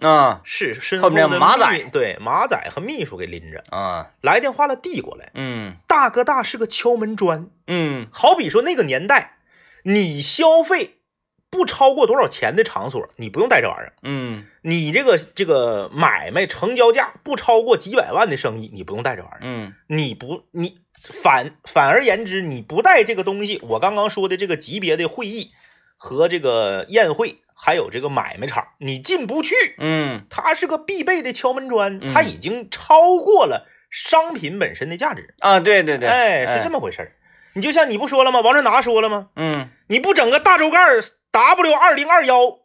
[0.03, 0.41] 啊。
[0.45, 1.89] 是身后面马仔。
[1.93, 5.31] 对马仔和秘书给拎着，啊，来电话了递过来。
[5.35, 5.77] 嗯。
[5.87, 8.07] 大哥大是个敲门砖，嗯。
[8.13, 9.39] 好比说那个年代，
[9.85, 10.99] 你消费
[11.51, 13.95] 不超过多少钱的场所，你不用带这玩意儿。
[14.03, 14.47] 嗯。
[14.63, 19.41] 你这个这个买卖成交价不超过几百万的生意，你不用带这玩意儿。
[19.43, 19.75] 嗯。
[19.89, 25.51] 你不你反反而言之，你不带这个东西，我刚刚说的这个级别的会议
[25.97, 29.55] 和这个宴会，还有这个买卖场，你进不去。
[29.79, 35.33] 嗯它是个必备的敲门砖，嗯它已经超过了商品本身的价值。
[35.39, 37.13] 啊，对对对，哎，是这么回事儿。
[37.55, 38.41] 你就像你不说了吗？
[38.41, 39.29] 王传达说了吗？
[39.37, 40.79] 嗯，你不整个大周盖
[41.31, 42.59] W 二零二幺，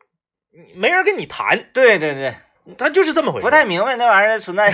[0.75, 2.35] 没人跟你谈，对对对，
[2.77, 3.49] 他就是这么回事儿。
[3.49, 4.73] 不太明白那玩意儿存在，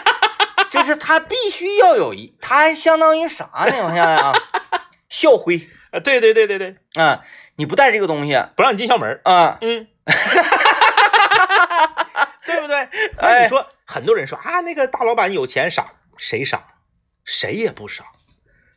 [0.70, 3.74] 就是他必须要有一，他相当于啥呢？
[3.84, 4.32] 我想想啊，
[5.10, 7.20] 校徽啊，对对对对对，啊，
[7.62, 9.20] 你不带这个东西不让你进校门。
[9.22, 9.86] 啊，嗯，
[12.44, 12.88] 对不对？
[13.18, 16.60] 那哎你说，很多人说啊，那个大老板有钱傻，谁傻？
[17.24, 18.06] 谁也不傻。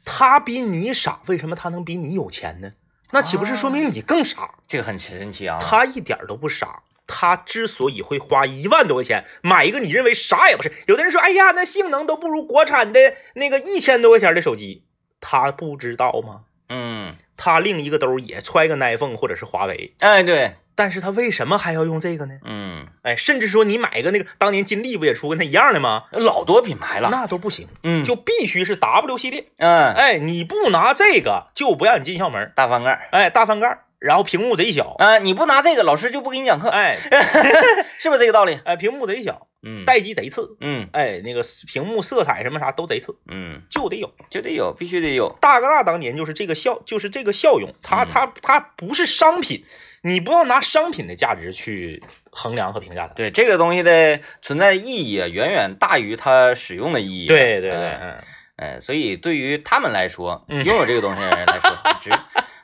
[0.05, 2.73] 他比你傻，为什么他能比你有钱呢？
[3.09, 4.51] 那岂不是说明你更傻？
[4.67, 5.57] 这个很神奇啊。
[5.59, 6.83] 他一点都不傻。
[7.07, 12.99] 他之所以会花一万多块钱买一个你认为啥也不是，有的人说，哎呀，那性能都不如国产的
[13.33, 14.85] 那个一千多块钱的手机，
[15.19, 16.43] 他不知道吗？
[16.69, 22.35] 嗯，他另一个兜也揣个 iPhone 或者是华为，哎对，但是他为什么还要用这个呢？
[22.43, 26.03] 嗯，哎，甚至说你买个那个当年金立不也出跟他一样的吗？
[26.11, 29.45] 老多品牌了，那都不行，嗯，就必须是 W 系列。
[29.57, 32.51] 嗯，哎，你不拿这个就不让你进校门。
[32.55, 34.95] 大翻盖儿哎，大翻盖，然后屏幕贼小。
[34.99, 36.97] 啊，你不拿这个，老师就不给你讲课，哎
[37.99, 38.59] 是不是这个道理？
[38.65, 40.55] 哎，屏幕贼小，嗯，待机贼次。
[40.61, 44.13] 嗯哎，那个屏幕色彩什么啥都贼次，嗯，就得有。
[44.29, 49.65] 就得有，必须得有，大哥大当年就是这个效，就是这个效用，它嗯它它不是商品，
[50.03, 53.13] 你不要拿商品的价值去衡量和评价它。
[53.15, 57.27] 对这个东西的存在意义啊，远远大于它使用的意义。
[57.27, 58.23] 对对对，哎嗯
[58.57, 62.09] 哎，所以对于他们来说，嗯拥有这个东西的人来说 值。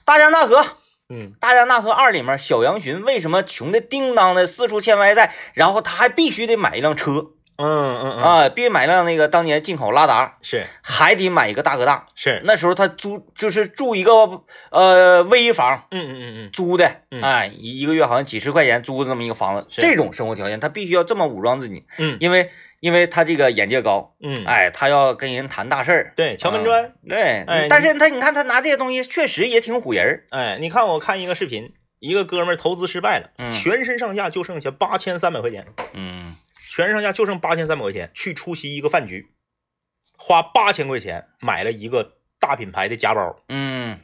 [0.05, 0.65] 大江大河，
[1.11, 1.33] 嗯。
[1.41, 10.63] 大江大河二里面，小杨巡为什么穷的叮当的四处欠外债，然后他还必须得买一辆车嗯嗯嗯，啊，别买辆那个当年进口拉达，是。
[10.81, 12.05] 还得买一个大哥大。
[12.15, 14.11] 是，那时候他租就是住一个
[14.71, 17.21] 呃卫浴房嗯嗯嗯嗯，租的，嗯。
[17.21, 19.81] 哎，一一个月好像几十块钱租的这么一个房子，是。
[19.81, 22.17] 这种生活条件他必须要这么武装自己，嗯。
[22.19, 26.93] 因为因为他这个眼界高，嗯，哎，他要跟人谈大事儿，对，敲门砖。
[27.07, 33.51] 对，哎但是他你看他拿这些东西确实也挺唬人儿，哎，你看我看一个视频，一个哥们儿投资失败了，嗯。
[33.51, 36.35] 全身上下就剩下八千三百块钱，嗯
[36.73, 39.33] 全身上下就剩八千三百块钱，去出席一个饭局，
[40.17, 43.99] 花八千块钱买了一个大品牌的夹包，嗯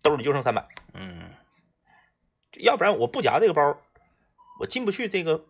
[0.00, 1.28] 兜里就剩三百，嗯
[2.60, 3.78] 要不然我不夹这个包，
[4.60, 5.44] 我进不去这个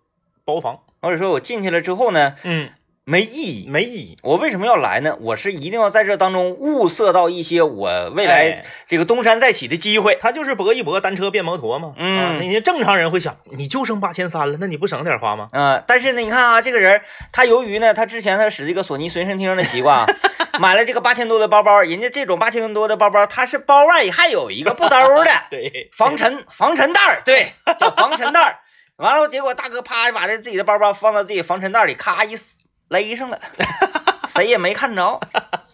[0.45, 0.85] 包房。
[1.01, 2.73] 或者说我进去了之后呢，嗯
[3.09, 3.67] 没意义。
[3.67, 4.19] 没意义。
[4.23, 5.17] 我为什么要来呢？
[5.21, 10.15] 我是一定要在这当中物色到一些我未来哎这个东山再起的机会。
[10.21, 11.95] 他就是搏一搏，单车变摩托嘛。
[11.97, 15.49] 嗯啊，那些正常人会想，你就剩八千三了，那你不省点花吗？
[15.53, 17.01] 嗯、但是呢，你看啊，这个人
[17.33, 20.07] 他由于呢，他之前他使这个索尼随身听的习惯啊，
[20.61, 28.59] 买了这个八千多的包包，人家这种八千多的包包，它是包外还有一个布兜的 对，防尘防尘袋儿，对，叫防尘袋儿。
[28.97, 32.57] 完了，结果大哥啪把这自己的包包放到自己防尘袋里，咔一撕
[32.89, 33.41] 勒上了，
[34.29, 35.21] 谁也没看着，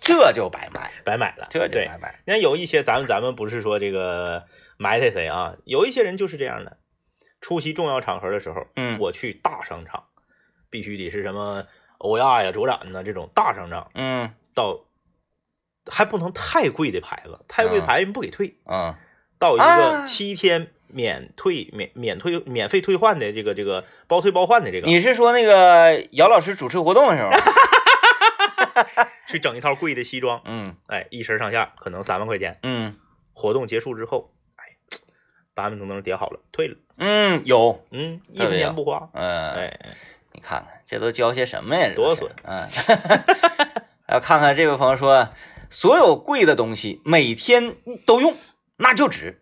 [0.01, 1.47] 这就白买，白买了。
[1.51, 1.87] 这就对。
[1.87, 2.21] 白买。
[2.27, 4.45] 你看有一些咱们咱们不是说这个
[4.77, 6.79] 埋汰谁啊，有一些人就是这样的，
[7.41, 10.05] 出席重要场合的时候，嗯我去大商场，
[10.71, 11.65] 必须得是什么
[11.99, 14.85] 欧亚呀、卓展呐这种大商场，嗯到
[15.91, 18.95] 还不能太贵的牌子，太贵牌子不给退，嗯
[19.39, 27.31] 到一啊个七天免退、免免退、免费退换的这个这个包退包换的这个，你是说那个姚老师主持活动的时候？
[29.27, 30.77] 去整一套贵的西装，嗯。
[30.87, 32.97] 哎，一身上下可能三万块钱，嗯。
[33.33, 34.65] 活动结束之后，哎，
[35.55, 39.81] 把门都能叠好了，退了，嗯，有，嗯，一分钱不花，嗯，哎，
[40.33, 41.93] 你看看这都教些什么呀？
[41.97, 42.69] 多损嗯，
[44.09, 45.31] 要看看这位朋友说，
[45.71, 47.77] 所有贵的东西每天
[48.07, 48.37] 都用，
[48.77, 49.41] 那就值；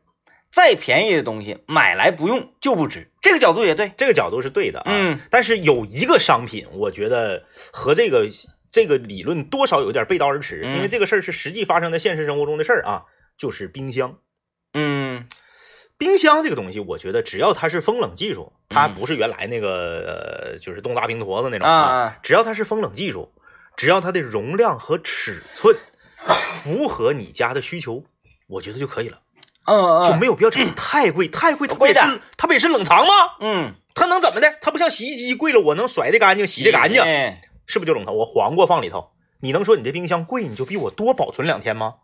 [0.52, 3.10] 再便宜的东西买来不用就不值。
[3.22, 3.92] 这个角度也对。
[3.96, 8.28] 这个角度是对的啊，嗯但是有一个商品，我觉得和这个
[8.70, 13.04] 这个理论多少有点背道而驰，嗯因为这个事儿是实际发生在现实生活中的事儿啊，
[13.38, 14.18] 就是冰箱。
[14.74, 15.26] 嗯
[15.98, 23.32] 冰箱这个东西，我觉得只要它是风冷技术，它嗯不是原来那个呃，就是冻大冰坨子那种啊，只要它是风冷技术，
[23.76, 25.76] 只要它的容量和尺寸
[26.52, 28.04] 符合你家的需求，
[28.48, 29.21] 我觉得就可以了，
[29.64, 33.12] 嗯嗯，就没有必要整得太贵，太贵它不贵的也是它不也是冷藏吗？
[33.40, 34.57] 嗯，它能怎么的？
[34.61, 38.14] 它不像洗衣机贵了，我能甩的干净，洗的干净，哎是不是就冷藏？
[38.16, 41.94] 我黄瓜放里头，你能说你这冰箱贵，你就比我多保存两天吗？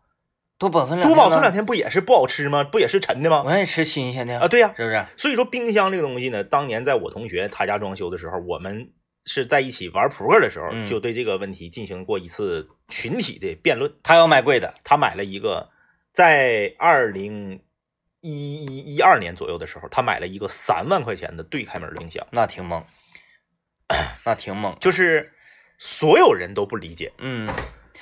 [0.58, 2.64] 多保存两多保存两天天不也是不好吃吗？
[2.64, 3.42] 不也是沉的，吗？
[3.44, 5.04] 我愿意吃新鲜的啊，，对呀、是不是？
[5.16, 8.90] 所以说冰箱这个东西呢，当年在我同学他家装修的时候，我们
[9.24, 13.92] 是在一起玩扑克的时候，嗯就对这个问题进行过一次群体的辩论。
[14.02, 15.68] 他要买贵的，他买了一个，
[16.12, 17.60] 在二零
[18.20, 18.30] 一
[18.66, 22.84] 一一二年左右的时候，他买了一个三万块钱的对开门的冰箱，那挺猛，
[24.24, 24.76] 那挺猛。
[24.80, 25.32] 就是
[25.78, 27.48] 所有人都不理解，嗯，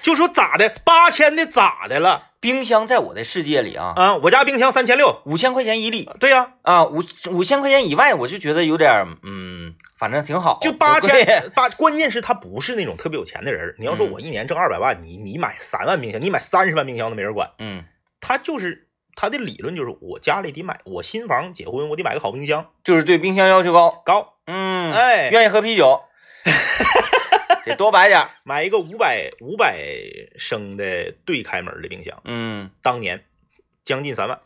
[0.00, 4.16] 就说咋的，八千的咋的了冰箱在我的世界里啊，啊？
[4.16, 13.74] 我家冰箱三千六，五千块钱一粒对呀、啊，五五千块钱以外，我就觉得有点，嗯，反正挺好，就八千八，关键是他不是那种特别有钱的人。
[13.78, 17.50] 你要说嗯我一年挣二百万，你你买三万冰箱，你买三十万冰箱都没人管。
[17.58, 17.84] 嗯
[18.26, 26.02] 他就是他的理论就是我家里得买，我新房结婚我得买个好冰箱，就是对冰箱要求高，高，嗯，哎，愿意喝啤酒，
[27.64, 29.78] 得多摆点，买一个五百五百
[30.36, 33.22] 升的对开门的冰箱，嗯，当年
[33.84, 34.40] 将近三万。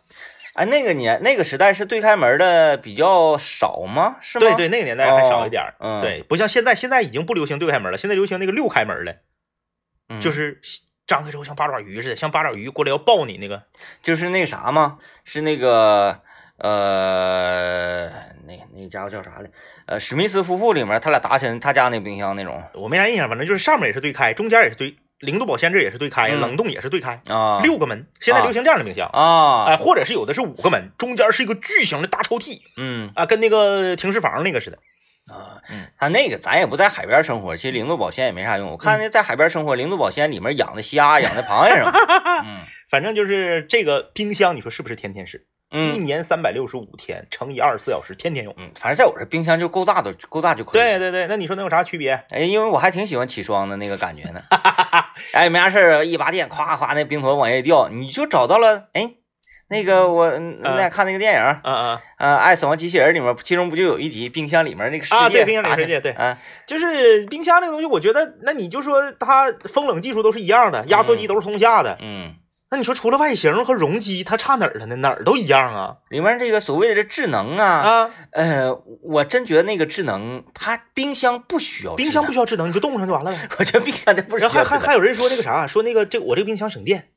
[0.52, 4.16] 哎，那个年那个时代是对开门的比较少吗？
[4.20, 4.46] 是吗？
[4.46, 5.74] 对对，，那个年代还少一点儿。
[5.80, 9.20] 嗯，，对，不像现在，现在已经不流行对开门了，现在流行那个六开门的，
[10.10, 10.60] 嗯、就是
[11.10, 13.64] 张开之后像八爪鱼似的，像八爪鱼过来要抱你那个。
[14.00, 16.20] 就是那个啥嘛，是那个
[16.58, 18.06] 呃，
[18.46, 19.50] 那那家伙叫啥来？
[19.86, 28.06] 呃，史密斯夫妇里面他俩打起来他家那冰箱那种我没啥印象，反正就是上面也是对开，中间也是对，零度保鲜这也是对开，嗯冷冻也是对开，啊，六个门。
[28.20, 34.78] 现在流行这样的冰箱，啊，哎，或者是有的是五个门，中间是一个巨型的大抽屉嗯啊，跟那个停尸房那个似的。
[35.30, 38.70] 啊嗯，他那个咱也不在海边生活，其实零度保鲜也没啥用。
[38.70, 41.98] 我看那在海边生活，零度保鲜里面养的虾、养的螃蟹什么的，
[42.44, 42.58] 嗯
[42.90, 45.46] 反正就是这个冰箱，你说是不是天天使？
[45.72, 48.52] 一嗯年三百六十五天乘以二十四小时，天天用。
[48.58, 50.72] 嗯，反正在我这冰箱就够大的，够大就可以。
[50.82, 52.24] 对对对，那你说能有啥区别？
[52.30, 54.40] 哎，因为我还挺喜欢起霜的那个感觉呢。
[55.32, 58.88] 哎，没啥事儿，一拔电，咵咵那冰坨往下一掉，你就找到了。
[58.94, 59.12] 哎，
[59.70, 72.34] 那个我嗯那俩看那个电影，嗯嗯呃，《爱死亡机器人》里面，其中不就有一集冰箱里面那个世界啊对冰箱里世界对啊，就是冰箱那个东西，我觉得，那你就说它风冷技术都是一样的，压缩机都是松下的，嗯，
[72.72, 74.96] 那你说除了外形和容积，它差哪儿了呢？
[74.96, 78.10] 哪儿都一样啊里面这个所谓的这智能啊，啊！
[78.32, 83.38] 呃，我真觉得那个智能，它冰箱不需要，冰箱不需要智能，你就冻上就完了呗。
[83.60, 87.09] 我觉得冰箱这不是还还还有人说那个啥，说那个这我这个冰箱省电。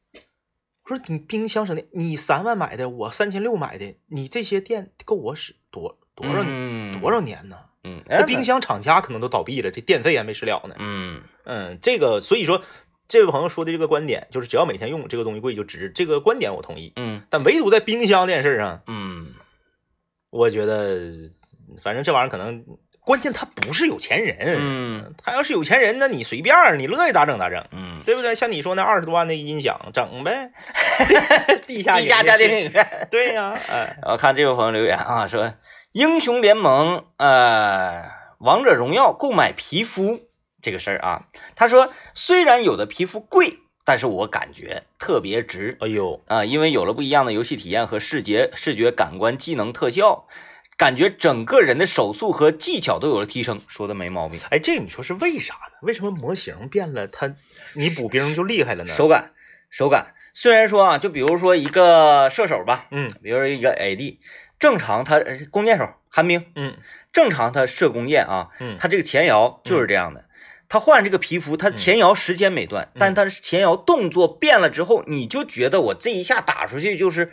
[0.84, 7.58] 我说你冰箱省电，你三万买的，我三千六买的，你这些电够我使多多少、嗯多少年呢？
[7.86, 10.76] 嗯，那冰箱厂家可能都倒闭了，这电费还没使了呢。
[10.80, 12.62] 嗯嗯，这个所以说，
[13.08, 16.94] 这位朋友说的这个观点，就是只要每天用这个东西贵就值，这个观点我同意。
[16.96, 19.34] 嗯但唯独在冰箱这件事上，嗯
[20.30, 20.98] 我觉得
[21.82, 22.66] 反正这玩意儿可能
[23.06, 28.34] 关键他不是有钱人，嗯他要是有钱人，那你随便儿，你乐意咋整咋整，嗯，对不对？
[28.34, 30.52] 像你说那二十多万的音响，整呗，
[31.68, 32.88] 地下地下家电电影院。
[33.12, 35.54] 对呀、哎，我看这位朋友留言啊，说
[35.92, 38.04] 英雄联盟呃
[38.40, 40.22] 王者荣耀购买皮肤
[40.62, 50.26] 这个事儿啊，他说虽然有的皮肤贵，但是我感觉特别值哎呦，啊，因为有了不一样的游戏体验和视觉视觉感官技能特效，
[50.78, 54.40] 感觉整个人的手速和技巧都有了提升，说的没毛病。
[54.50, 55.78] 哎，这你说是为啥呢？
[55.82, 57.36] 为什么模型变了，他
[57.74, 58.94] 你补兵就厉害了呢？
[58.94, 59.32] 手感，
[59.70, 60.14] 手感。
[60.34, 64.18] 虽然说啊，就比如说一个射手吧，嗯比如说一个 AD，
[64.58, 66.76] 正常他呃弓箭手寒冰，嗯
[67.12, 70.26] 正常他射弓箭啊，嗯，他这个前摇就是这样的。
[70.70, 77.32] 他换这个皮肤，他前摇时间没断，但是他前摇动作变了之后，你就觉得我这一下打出去就是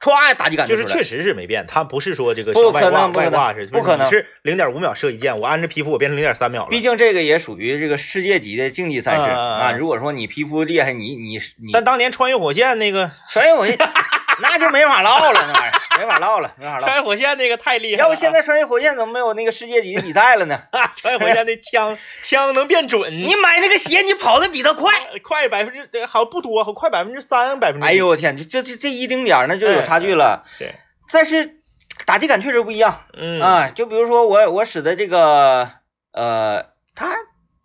[0.00, 6.70] 歘打击感就是确实是没变，他不是说这个外挂外挂是，不可能是零点五秒射一箭，我按着皮肤我变成零点三秒了。
[6.70, 9.72] 毕竟这个也属于这个世界级的竞技赛事啊。
[9.72, 13.76] 如果说你皮肤厉害，你你你但当年穿越火线那个穿越火线
[14.40, 16.96] 那就没法唠了，那玩意儿没法唠了，没法唠穿。
[16.96, 20.60] 越火线那个太厉害要不现在穿越火线怎么没有那个世界级的比赛了呢？
[20.96, 24.92] 穿越火线那枪枪能变准， 你买那个鞋，你跑的比他快。
[25.22, 27.86] 快百分之这好像不多，好快百分之三百分之。
[27.86, 30.44] 哎呦，我天，这这这这一丁点儿那就有差距了。
[30.58, 30.72] 对，
[31.12, 31.60] 但是
[32.06, 33.68] 打击感确实不一样嗯啊。
[33.68, 35.68] 就比如说我我使的这个
[36.12, 37.14] 呃，它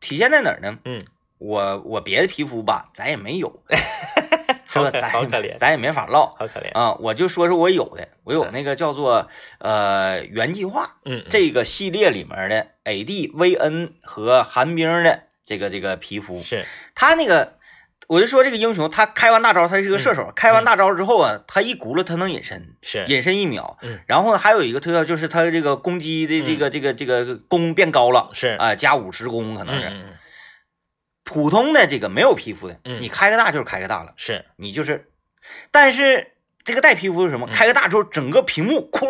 [0.02, 0.78] 体现在哪儿呢？
[0.86, 1.02] 嗯，
[1.38, 3.64] 我我别的皮肤吧，咱也没有，
[4.84, 4.92] 是吧？
[4.92, 6.72] 好可咱好可怜咱也没法唠好可怜。
[6.74, 6.94] 啊。
[7.00, 17.54] 我就说说我有的，我有那个叫做呃原计划嗯，嗯这个系列里面的 AD、VN 和寒冰的这个这个皮肤，是他那个，
[18.08, 23.78] 我就说这个英雄，他开完大招，他是个射手，开完大招之后啊，他一轱辘他能隐身，是隐身一秒。
[23.82, 29.88] 嗯，然后呢，还有一个特效就是他这个攻击的这个、这个这个攻变高了，是啊、加五十攻可能是。
[29.88, 30.04] 嗯
[31.26, 33.02] 普通的这个没有皮肤的，嗯。
[33.02, 34.46] 你开个大就是开个大了，是。
[34.56, 35.10] 你就是，
[35.72, 36.32] 但是
[36.64, 37.48] 这个带皮肤是什么？
[37.50, 37.52] 嗯。
[37.52, 39.08] 开个大之后，整个屏幕咵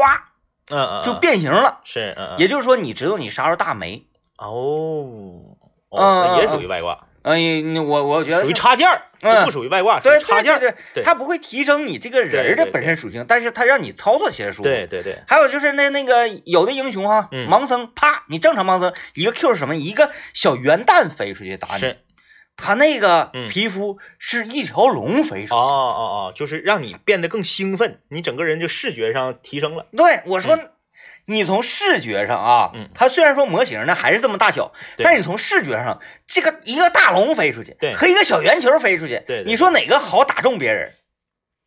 [0.70, 1.82] 嗯嗯就变形了。
[1.84, 2.40] 是嗯嗯。
[2.40, 4.08] 也就是说，你知道你啥时候大没？
[4.38, 5.56] 哦。
[5.90, 10.60] 哦，也嗯属于外挂，哎，你我我觉得属于插件儿，嗯不属于外挂，属对于插件儿。
[10.60, 14.64] 对对对它不会提升你这个人儿的本身属性，但是它让你操作起来舒服。
[14.64, 19.76] 对对对，还有就是那那个有的英雄哈，嗯盲僧啪，你正常盲僧一个 Q 是什么？
[19.76, 21.98] 一个小圆蛋飞出去打你，是
[22.56, 25.54] 他那个嗯皮肤是一条龙飞出去。
[25.54, 29.88] 哦哦哦，就是让你变得更兴奋，你整个人就视觉上提升了。
[29.98, 30.56] 对，我说。
[31.28, 40.94] 你从视觉上啊，嗯它虽然说模型呢还是这么大小，但是你从视觉上，这个一个大龙飞出去，对和一个小圆球飞出去，对对你说哪个好打中别人？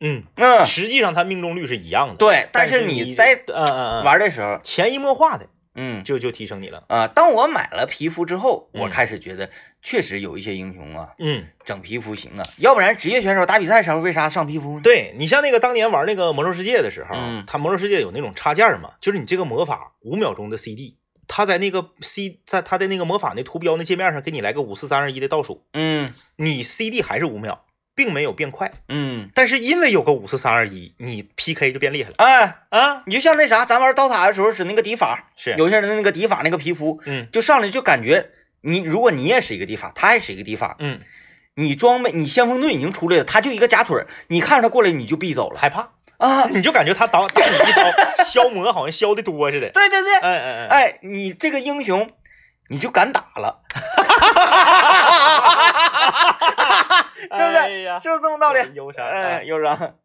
[0.01, 2.15] 嗯，嗯，实际上它命中率是一样的。
[2.15, 6.83] 对，但是你你在嗯嗯嗯玩的时候，潜移默化的嗯，就就提升你了。
[6.87, 9.49] 啊，当我买了皮肤之后，我嗯开始觉得
[9.81, 14.81] 确实有一些英雄啊，嗯，整皮肤行啊，要不然职业选手打比赛时候为啥上皮肤呢？
[14.83, 27.65] 对你像那个当年玩那个魔兽世界的时候，嗯它魔兽世界有那种插件儿嘛，就是你这个魔法五秒钟的 CD，他在那个 C 在他的那个魔法那图标那界面上给你来个五四三二一的倒数，嗯你 CD 还是五秒，
[27.95, 33.03] 并没有变快，嗯，但是因为有个五四三二一，你 PK 就变厉害了哎，啊！
[33.05, 38.29] 你就像那啥，咱玩刀塔的时候使那个敌法，是，有些人的那个敌法那个皮肤，嗯就上来就感觉
[38.61, 40.99] 你如果你也是一个地法，他也是一个地法，嗯，
[41.55, 46.43] 你装备你先锋盾已经出来了，他就一个假腿儿，你看着他过来你就避走了害怕，啊！
[46.53, 49.69] 你就感觉他打打你一刀消磨好像消的多似的。
[49.71, 52.11] 对对对，哎你这个英雄
[52.67, 53.61] 你就敢打了，
[57.19, 57.57] 对不对？
[57.57, 58.59] 哎呀，就是这么道理。
[58.73, 59.05] 忧伤。
[59.05, 59.95] 哎，忧伤。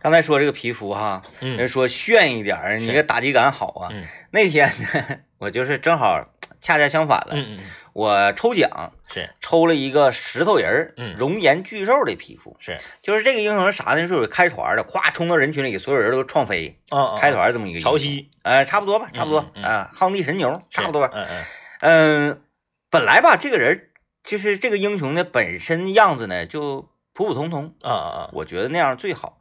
[0.00, 3.88] 刚才说这个皮肤哈，嗯人说炫一点儿，你是这打击感好啊。
[3.90, 6.24] 嗯那天呢， 我就是正好
[6.60, 9.28] 恰恰相反了，嗯嗯，我抽奖是。
[9.40, 11.14] 抽了一个石头人儿，嗯。
[11.16, 14.06] 熔岩巨兽的皮肤，是，就是这个英雄是啥呢？
[14.06, 18.26] 是有开团的，咵冲到人群里，所有人都撞飞，啊开团这么一个潮，汐。
[18.42, 21.10] 呃，差不多吧，差不多啊，夯地神牛，差不多吧。
[21.14, 21.44] 嗯嗯。
[21.80, 22.42] 嗯，
[22.90, 23.90] 本来吧，这个人
[24.24, 29.37] 就是这个英雄呢，本身样子呢就普普通通，啊啊啊，我觉得那样最好。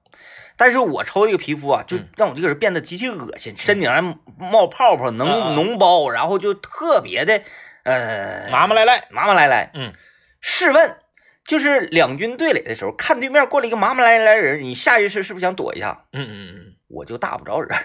[0.57, 2.09] 但是我抽这个皮肤啊，就嗯。
[2.17, 7.41] 让我这个人变得极其恶心，身顶上冒泡泡、能脓包，然后就特别的
[7.83, 9.71] 呃麻麻赖赖，麻麻赖赖。
[9.75, 9.93] 嗯，
[10.41, 10.97] 试问，
[11.45, 16.05] 就是两军对垒的时候，看对面过来一个麻麻赖赖的人，你下意识是不是想躲一下？
[16.11, 16.73] 嗯嗯嗯。
[16.89, 17.77] 我就打不着人，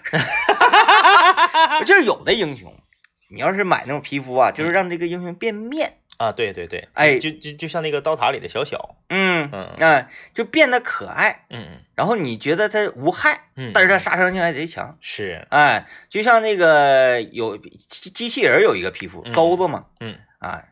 [1.85, 2.73] 就是有的英雄，
[3.33, 9.65] 你要是买那种皮肤啊，就是让这个英雄变面，啊，对对对，哎就就就像那个刀塔里的小小，嗯嗯。
[9.81, 11.67] 啊，就变得可爱，嗯。
[11.71, 14.97] 嗯然后你觉得它无害，嗯，但是它杀伤性还贼强。
[15.01, 20.19] 是，哎，就像那个有机机器人有一个皮肤嗯钩子嘛，嗯。
[20.39, 20.65] 啊，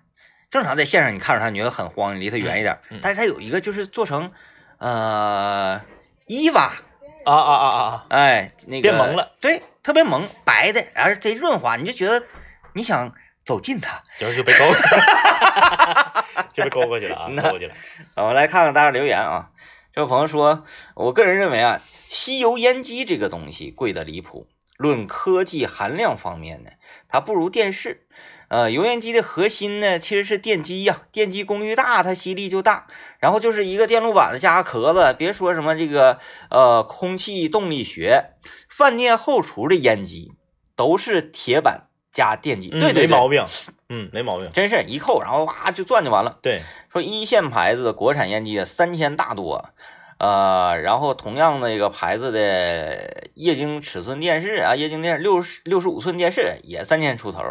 [0.51, 3.01] 正常在线上你看着它，你觉得很慌，你离它远一点，嗯嗯。
[3.01, 4.33] 但是它有一个就是做成
[4.79, 5.81] 呃
[6.27, 6.73] 伊娃，
[7.25, 12.21] 啊啊啊啊啊，哎，那个变萌了，对，特别萌，白的，然后贼润滑，你就觉得
[12.81, 13.13] 你想
[13.45, 14.03] 走近它。
[14.17, 14.65] 然后就被勾，
[16.51, 17.75] 就被勾过去了啊， 那勾过去了。
[18.17, 19.51] 我们来看看大家留言啊。
[19.93, 20.65] 这位朋友说，
[20.95, 24.49] 我个人认为啊，吸油烟机这个东西贵的离谱。
[24.79, 26.71] 论科技含量方面呢，
[27.07, 28.07] 它不如电视。
[28.49, 32.87] 呃，油烟机的核心呢其实是电机呀、电机功率大，它吸力就大。
[33.19, 36.19] 然后就是一个电路板子加个壳子，别说什么这个
[36.49, 38.31] 呃空气动力学，
[38.71, 40.33] 饭店后厨的烟机
[40.75, 43.45] 都是铁板加电机，嗯对对对，没毛病，
[43.89, 44.51] 嗯，没毛病。
[44.53, 46.39] 真是一扣，然后哇就转就完了。
[46.43, 49.71] 对，说一线牌子的国产烟机三千大多，
[50.19, 57.43] 呃，然后同样的一个牌子的液晶尺寸电视啊，液晶电视六十六十五寸电视也三千出头。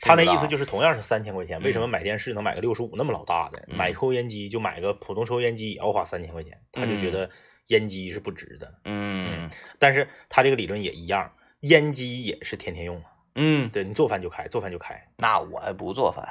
[0.00, 3.58] 他那意思就是同样是三千块钱，为什么嗯买电视能买个六十五那么老大的？
[3.68, 7.30] 嗯买抽烟机就买个普通抽烟机也要花三千块钱，他就觉得
[7.68, 8.74] 烟机是不值的。
[8.84, 9.48] 嗯
[9.78, 13.13] 但是他这个理论也一样，烟机也是天天用啊。
[13.34, 15.06] 嗯，对你做饭就开，做饭就开。
[15.16, 16.26] 那我不做饭，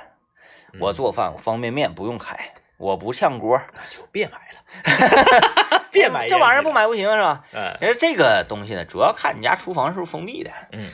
[0.74, 6.64] 嗯我做饭我方便面不用开，我不炝锅，那就别买了， 别买这玩意儿。
[6.64, 7.44] 不买不行是吧？
[7.54, 10.90] 嗯因为这个东西呢，主要看你家厨房是不是封闭的，嗯，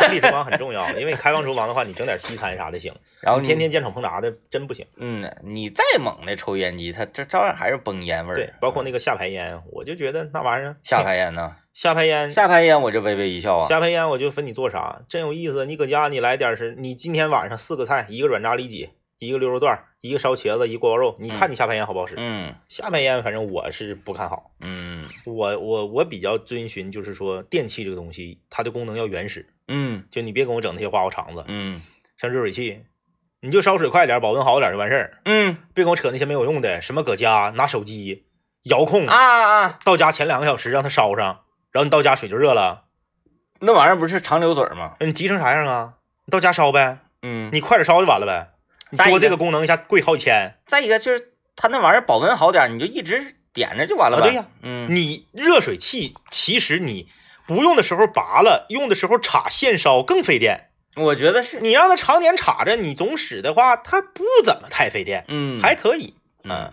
[0.00, 2.92] 封闭厨房很重要，因为开放厨房的话，你整点西餐啥的行。
[3.20, 4.86] 然后你你天天煎炒烹炸的真不行。
[4.96, 8.34] 嗯，你再猛的抽烟机，它这照样还是崩烟味儿。
[8.34, 13.68] 对，包括那个下排烟，我就觉得那玩意儿下排烟呢， 下排烟下排烟我就微微一笑啊。
[13.68, 15.64] 下排烟，我就分你做啥，真有意思。
[15.66, 22.14] 你搁家你来点是，你今天晚上四个菜，一个软炸里脊，一个溜肉段，一个烧茄子，一个锅包肉，你看你下排烟好不好使？
[22.18, 31.82] 嗯下排烟反正我是不看好，嗯我我我比较遵循就是说电器这个东西，它的功能要原始，嗯就你别跟我整那些花花肠子，嗯
[32.18, 32.82] 像热水器，
[33.40, 38.24] 你就烧水快点，保温好点就完事儿，嗯别跟我扯那些没有用的，什么搁家拿手机
[38.64, 39.78] 遥控啊啊啊！
[39.84, 42.84] 到家前两个小时让它烧上，然后你到家水就热了，
[43.60, 44.94] 那玩意儿不是长流水吗？
[45.00, 45.94] 你急成啥样啊？
[46.24, 48.48] 你到家烧呗，嗯，你快点烧就完了呗。
[48.96, 54.28] 多这个功能一下贵好几千，再一个就是它那玩意儿保温好点儿，你就一直点着就完了呗。
[54.28, 57.08] 啊对呀嗯你热水器其实你
[57.46, 60.70] 不用的时候拔了，用的时候插线烧更费电。
[60.96, 66.14] 我觉得是，你让它常年插着，你总使的话，它不怎么太费电，嗯还可以。
[66.44, 66.72] 嗯。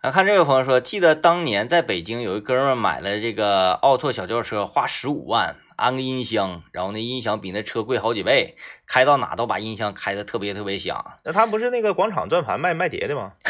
[0.00, 8.56] 啊，看这位朋友说，记得当年在北京有一哥们儿买了这个奥拓小轿车，花十五万安个音箱，然后那音响比那车贵好几倍，
[8.86, 11.18] 开到哪都把音响开的特别特别响。
[11.24, 13.34] 那他不是那个广场转盘卖卖碟的吗？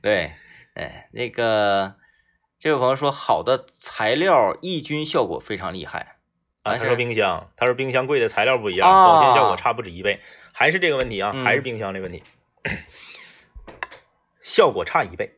[0.00, 0.32] 对，
[0.74, 1.96] 哎，那个
[2.58, 6.16] 这位朋友说，好的材料抑菌效果非常厉害。
[6.62, 10.20] 啊，他说冰箱，他说冰箱贵的材料不一样，啊保鲜效果差不止一倍，
[10.52, 12.22] 还是这个问题啊，嗯还是冰箱这个问题，
[14.42, 15.36] 效果差一倍。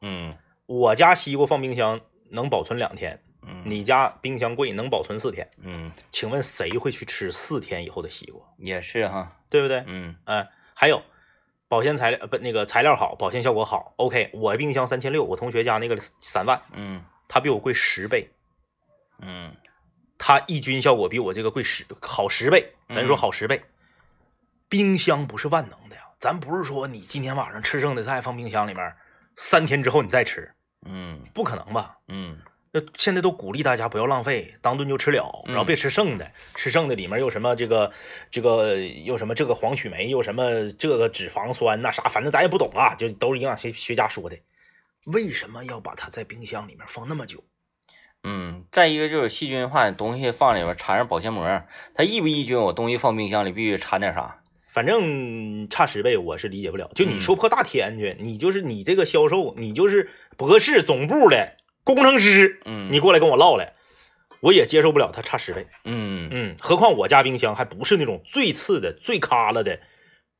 [0.00, 0.36] 嗯
[0.66, 2.00] 我家西瓜放冰箱
[2.30, 5.90] 能保存两天，嗯，你家冰箱贵能保存四天，嗯。
[6.10, 8.42] 请问谁会去吃四天以后的西瓜？
[8.58, 9.82] 也是哈，对不对？
[9.86, 10.14] 嗯。
[10.24, 11.02] 嗯，还有
[11.68, 13.94] 保鲜材料呃不那个材料好，保鲜效果好。
[13.96, 17.04] OK，我冰箱三千六，我同学家那个三万，嗯。
[17.26, 18.28] 他比我贵十倍，
[19.20, 19.54] 嗯。
[20.18, 23.18] 它抑菌效果比我这个贵十好十倍，咱说嗯。
[23.18, 23.62] 好十倍。
[24.68, 28.94] 冰箱不是万能的呀，咱不是说你今天晚上吃剩的菜放冰箱里面，
[29.36, 30.52] 三天之后你再吃，
[30.86, 31.22] 嗯。
[31.32, 31.96] 不可能吧？
[32.08, 32.38] 嗯。
[32.40, 32.47] 那
[32.94, 37.90] 现在都鼓励大家不要浪费，当顿就吃了，然后嗯别吃剩的，吃剩的里面又什么这个
[38.30, 44.36] 这个又什么这个黄曲霉，又什么这个脂肪酸那啥，反正咱也不懂啊，就都是营养学学家说的。
[45.04, 47.42] 为什么要把它在冰箱里面放那么久？
[48.24, 51.62] 嗯，再一个就是细菌化的东西放里边缠上保鲜膜，
[51.94, 52.58] 它抑不抑菌？
[52.58, 54.40] 我东西放冰箱里必须掺点啥？
[54.70, 56.90] 反正差十倍，我是理解不了。
[56.94, 61.56] 就你嗯说破大天去，你就是你这个销售，你就是博士总部的
[61.94, 63.72] 工程师，嗯，你过来跟我唠来，
[64.40, 65.66] 我也接受不了它差十倍。
[65.84, 69.80] 嗯嗯，何况我家冰箱还不是那种最次的、最卡了的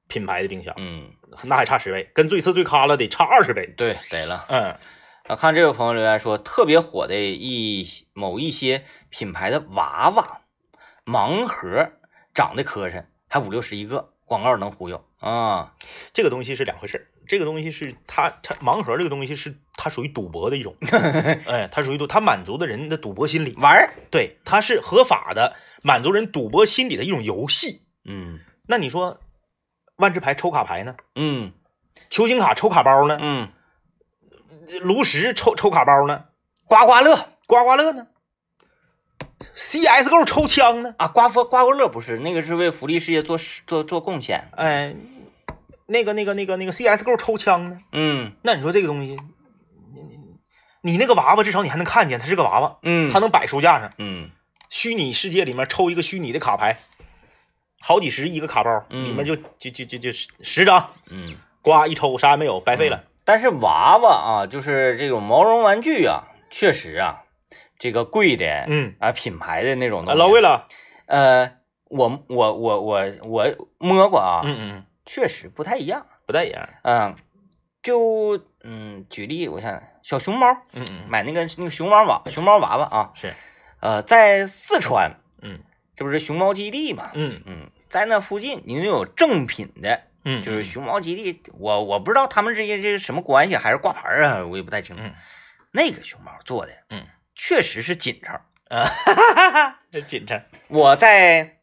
[0.06, 1.12] 品牌的冰箱，嗯，
[1.44, 3.66] 那还差十倍，跟最次最卡了得差二十倍。
[3.76, 4.46] 对，得了。
[4.48, 4.76] 嗯，
[5.24, 10.42] 啊，看这位朋友留言说，特别火的一某一些品牌的娃娃
[11.04, 11.92] 盲盒，
[12.34, 15.74] 长得磕碜，还五六十一个，广告能忽悠啊。
[16.12, 20.74] 这个东西是两回事儿这个东西是它它盲盒这个东西是它属于赌博的一种，
[21.46, 27.82] 哎，它属于赌，它满足的人的赌博心理，玩儿，对，它是合法的，满足人赌博心理的一种游戏。
[28.04, 29.20] 嗯那你说
[29.96, 30.96] 万智牌抽卡牌呢？
[31.14, 31.52] 嗯
[32.10, 33.18] 球星卡抽卡包呢？
[33.20, 33.48] 嗯，
[34.80, 36.24] 炉石抽抽卡包呢？
[36.66, 38.06] 刮刮乐刮刮乐呢
[39.54, 40.94] ？CSGO 抽枪呢？
[40.98, 44.48] 啊，刮刮刮刮乐不是那个是为福利事业做做做贡献。
[44.56, 44.94] 哎，
[45.88, 47.80] 那个那个那个那个 CSGO 抽枪呢？
[47.92, 49.18] 嗯那你说这个东西，
[49.94, 53.90] 你你你那个娃娃至少你还能看见，它是个娃娃，嗯，它能摆书架上。
[53.98, 54.30] 嗯
[54.70, 56.76] 虚拟世界里面抽一个虚拟的卡牌，
[57.80, 61.36] 好几十一个卡包，嗯里面就就就就就十十张，嗯。
[61.62, 63.04] 呱一抽啥也没有，白费了。
[63.24, 67.24] 但是娃娃啊，就是这种毛绒玩具啊，确实啊，
[67.78, 70.66] 这个贵的，嗯啊，品牌的那种东啊，西，老贵了。
[71.06, 71.50] 呃，
[71.90, 73.46] 我我我我我
[73.78, 76.06] 摸过啊，嗯嗯，确实不太一样。
[76.26, 76.68] 不太一样。
[76.82, 77.16] 嗯，
[77.82, 83.32] 就嗯，举例，我想小熊猫，嗯嗯，买那个那个熊猫娃熊猫娃娃啊，是。
[83.80, 85.58] 呃，在四川，嗯
[85.96, 87.10] 这不是熊猫基地嘛？
[87.14, 95.02] 嗯嗯，在那附近，你有正品的，嗯，就是熊猫基地，我我不知道他们之间这是什么关系，还是挂牌啊，我也不太清楚。
[95.02, 95.14] 嗯
[95.70, 98.34] 那个熊猫做的，嗯，确实是紧张。
[98.68, 100.42] 啊，哈哈哈，这紧张。
[100.68, 101.57] 我在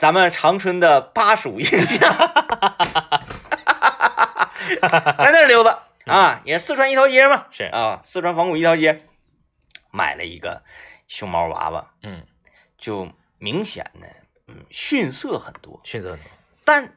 [0.00, 2.16] 咱们长春的巴蜀印象，
[4.80, 9.06] 在那儿溜达啊，也四川一条街嘛，是啊，四川仿古一条街，
[9.90, 10.62] 买了一个
[11.06, 12.26] 熊猫娃娃，嗯，
[12.78, 14.06] 就明显的
[14.48, 16.30] 嗯逊色很多，逊色很多。
[16.64, 16.96] 但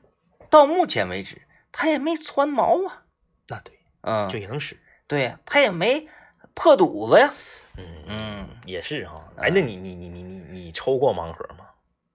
[0.50, 1.42] 到目前为止，
[1.74, 3.04] 它也没穿毛啊，
[3.50, 4.80] 那对，嗯，就也能使。
[5.08, 6.08] 对呀，它也没
[6.54, 7.34] 破肚子呀，
[7.76, 9.30] 嗯，嗯，也是哈。
[9.36, 11.66] 哎，那你你你你你你抽过盲盒吗？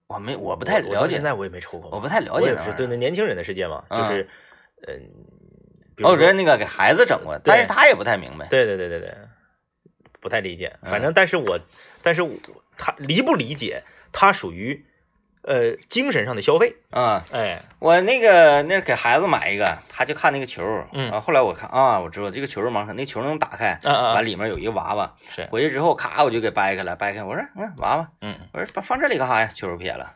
[0.09, 1.91] 我没我不不太了解，现在我也没抽过。
[1.91, 4.27] 我不太了解对那年轻人的世界嘛，嗯就是
[4.87, 4.99] 嗯，
[5.95, 9.13] 比如哦，说那个给孩子整过，但是他也不太明白，对对对对对，
[10.19, 10.73] 不太理解。
[10.81, 11.59] 嗯反正，但是我，
[12.01, 12.31] 但是我
[12.75, 14.83] 他理不理解，他属于
[15.49, 16.75] 呃精神上的消费。
[16.91, 17.25] 啊。
[17.33, 29.49] 哎，我那个那给孩子买一个，他就看那个球，嗯啊，后来我看啊，我知道这个球是盲盒，那球能打开，嗯嗯完里面有一个娃娃，是，回去之后咔我就给掰开了，掰开，我说嗯娃娃，嗯，我说把放这里干啥呀？
[29.53, 30.13] 球撇了。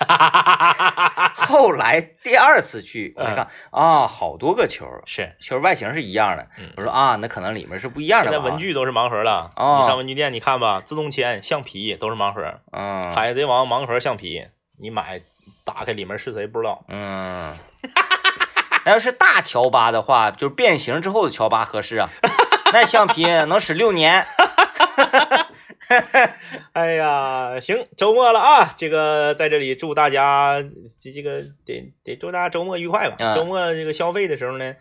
[1.36, 5.36] 后来第二次去，我一看啊，好多个球，是。
[5.40, 8.50] 球外形是一样的，嗯我说啊，那可能里面是不一样的现在娃娃。
[8.50, 14.46] 文具都是盲盒了，哦你上文具店你看吧，自动铅、橡皮都是盲盒，嗯，海贼王盲盒橡皮，
[14.80, 15.20] 你买
[15.64, 16.84] 打开里面是谁不知道。
[16.88, 17.54] 嗯，
[18.84, 22.08] 那要是大乔巴的话，就是变形之后的乔巴合适啊，
[22.72, 24.26] 那橡皮能使六年。
[26.72, 28.72] 哎呀，行，周末了啊！
[28.76, 30.62] 这个在这里祝大家
[31.02, 33.16] 这这个得得祝大家周末愉快吧。
[33.18, 34.76] 嗯周末这个消费的时候呢，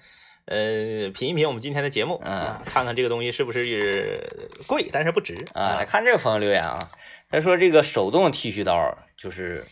[0.46, 4.24] 呃，品一品我们今天的节目，嗯啊看看这个东西是不是
[4.68, 6.92] 贵，但是不值啊，来看这个朋友留言啊，
[7.32, 9.66] 他说这个手动剃须刀就是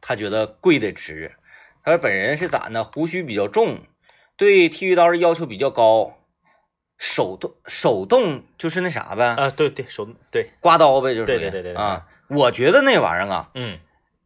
[0.00, 1.32] 他觉得贵的值。
[1.84, 2.84] 他说本人是咋呢？
[2.84, 3.80] 胡须比较重，
[4.36, 6.18] 对剃须刀的要求比较高。
[6.98, 12.06] 手动手动就是那啥呗，啊，对对，手对，刮刀呗，就是对对对对对啊。
[12.28, 13.80] 我觉得那玩意儿啊，嗯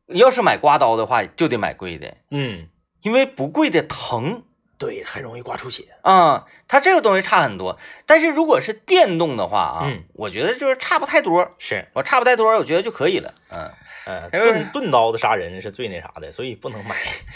[0.09, 2.69] 要是买刮刀的话，就得买贵的，嗯，
[3.01, 4.45] 因为不贵的疼。
[4.79, 5.85] 对，很容易刮出血。
[6.03, 7.79] 嗯、它这个东西差很多。
[8.05, 13.33] 但是如果是电动的话啊，嗯我觉得就是差不太多，是，我差不太多，我觉得就可以了。
[13.51, 13.71] 嗯，
[14.07, 16.95] 呃，还有钝钝刀子杀人是最那啥的，所以不能买，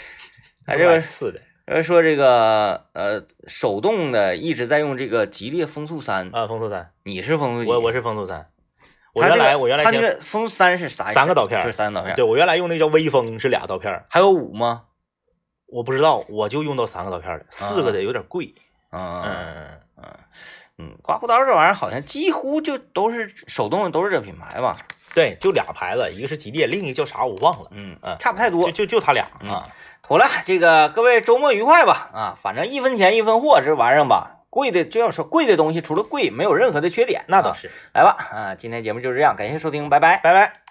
[0.67, 6.47] 还有买次的呃，说这个呃手动的一直在用这个吉列风速三，啊。
[6.47, 7.69] 风速三，你是风速几？
[7.69, 8.49] 我我是风速三，
[9.13, 11.11] 我原来我原来它那个风速三是啥？
[11.13, 12.15] 三个刀片就是三个刀片。
[12.15, 14.83] 对我原来用那叫微风是俩刀片，还有五吗？
[15.71, 18.53] 我不知道，我就用到三个刀片儿了，四个的有点贵。
[18.91, 19.67] 嗯嗯嗯
[19.97, 20.03] 嗯
[20.77, 24.77] 嗯，刮胡刀这玩意儿好像几乎就都是手动的，都是这品牌吧？
[25.13, 28.71] 对，就俩牌子，一个是吉列，另一个叫啥我忘了，嗯嗯差不太多就。
[28.71, 29.69] 就就他俩嗯啊。
[30.03, 32.37] 妥了，这个各位周末愉快吧啊！
[32.41, 37.21] 反正一分钱一分货，这玩意儿吧，贵的就要说贵的东西，除了贵，没有任何的缺点。
[37.21, 38.55] 啊那倒是，来吧啊！
[38.55, 40.17] 今天节目就是这样，感谢收听，拜拜。
[40.17, 40.70] 拜拜。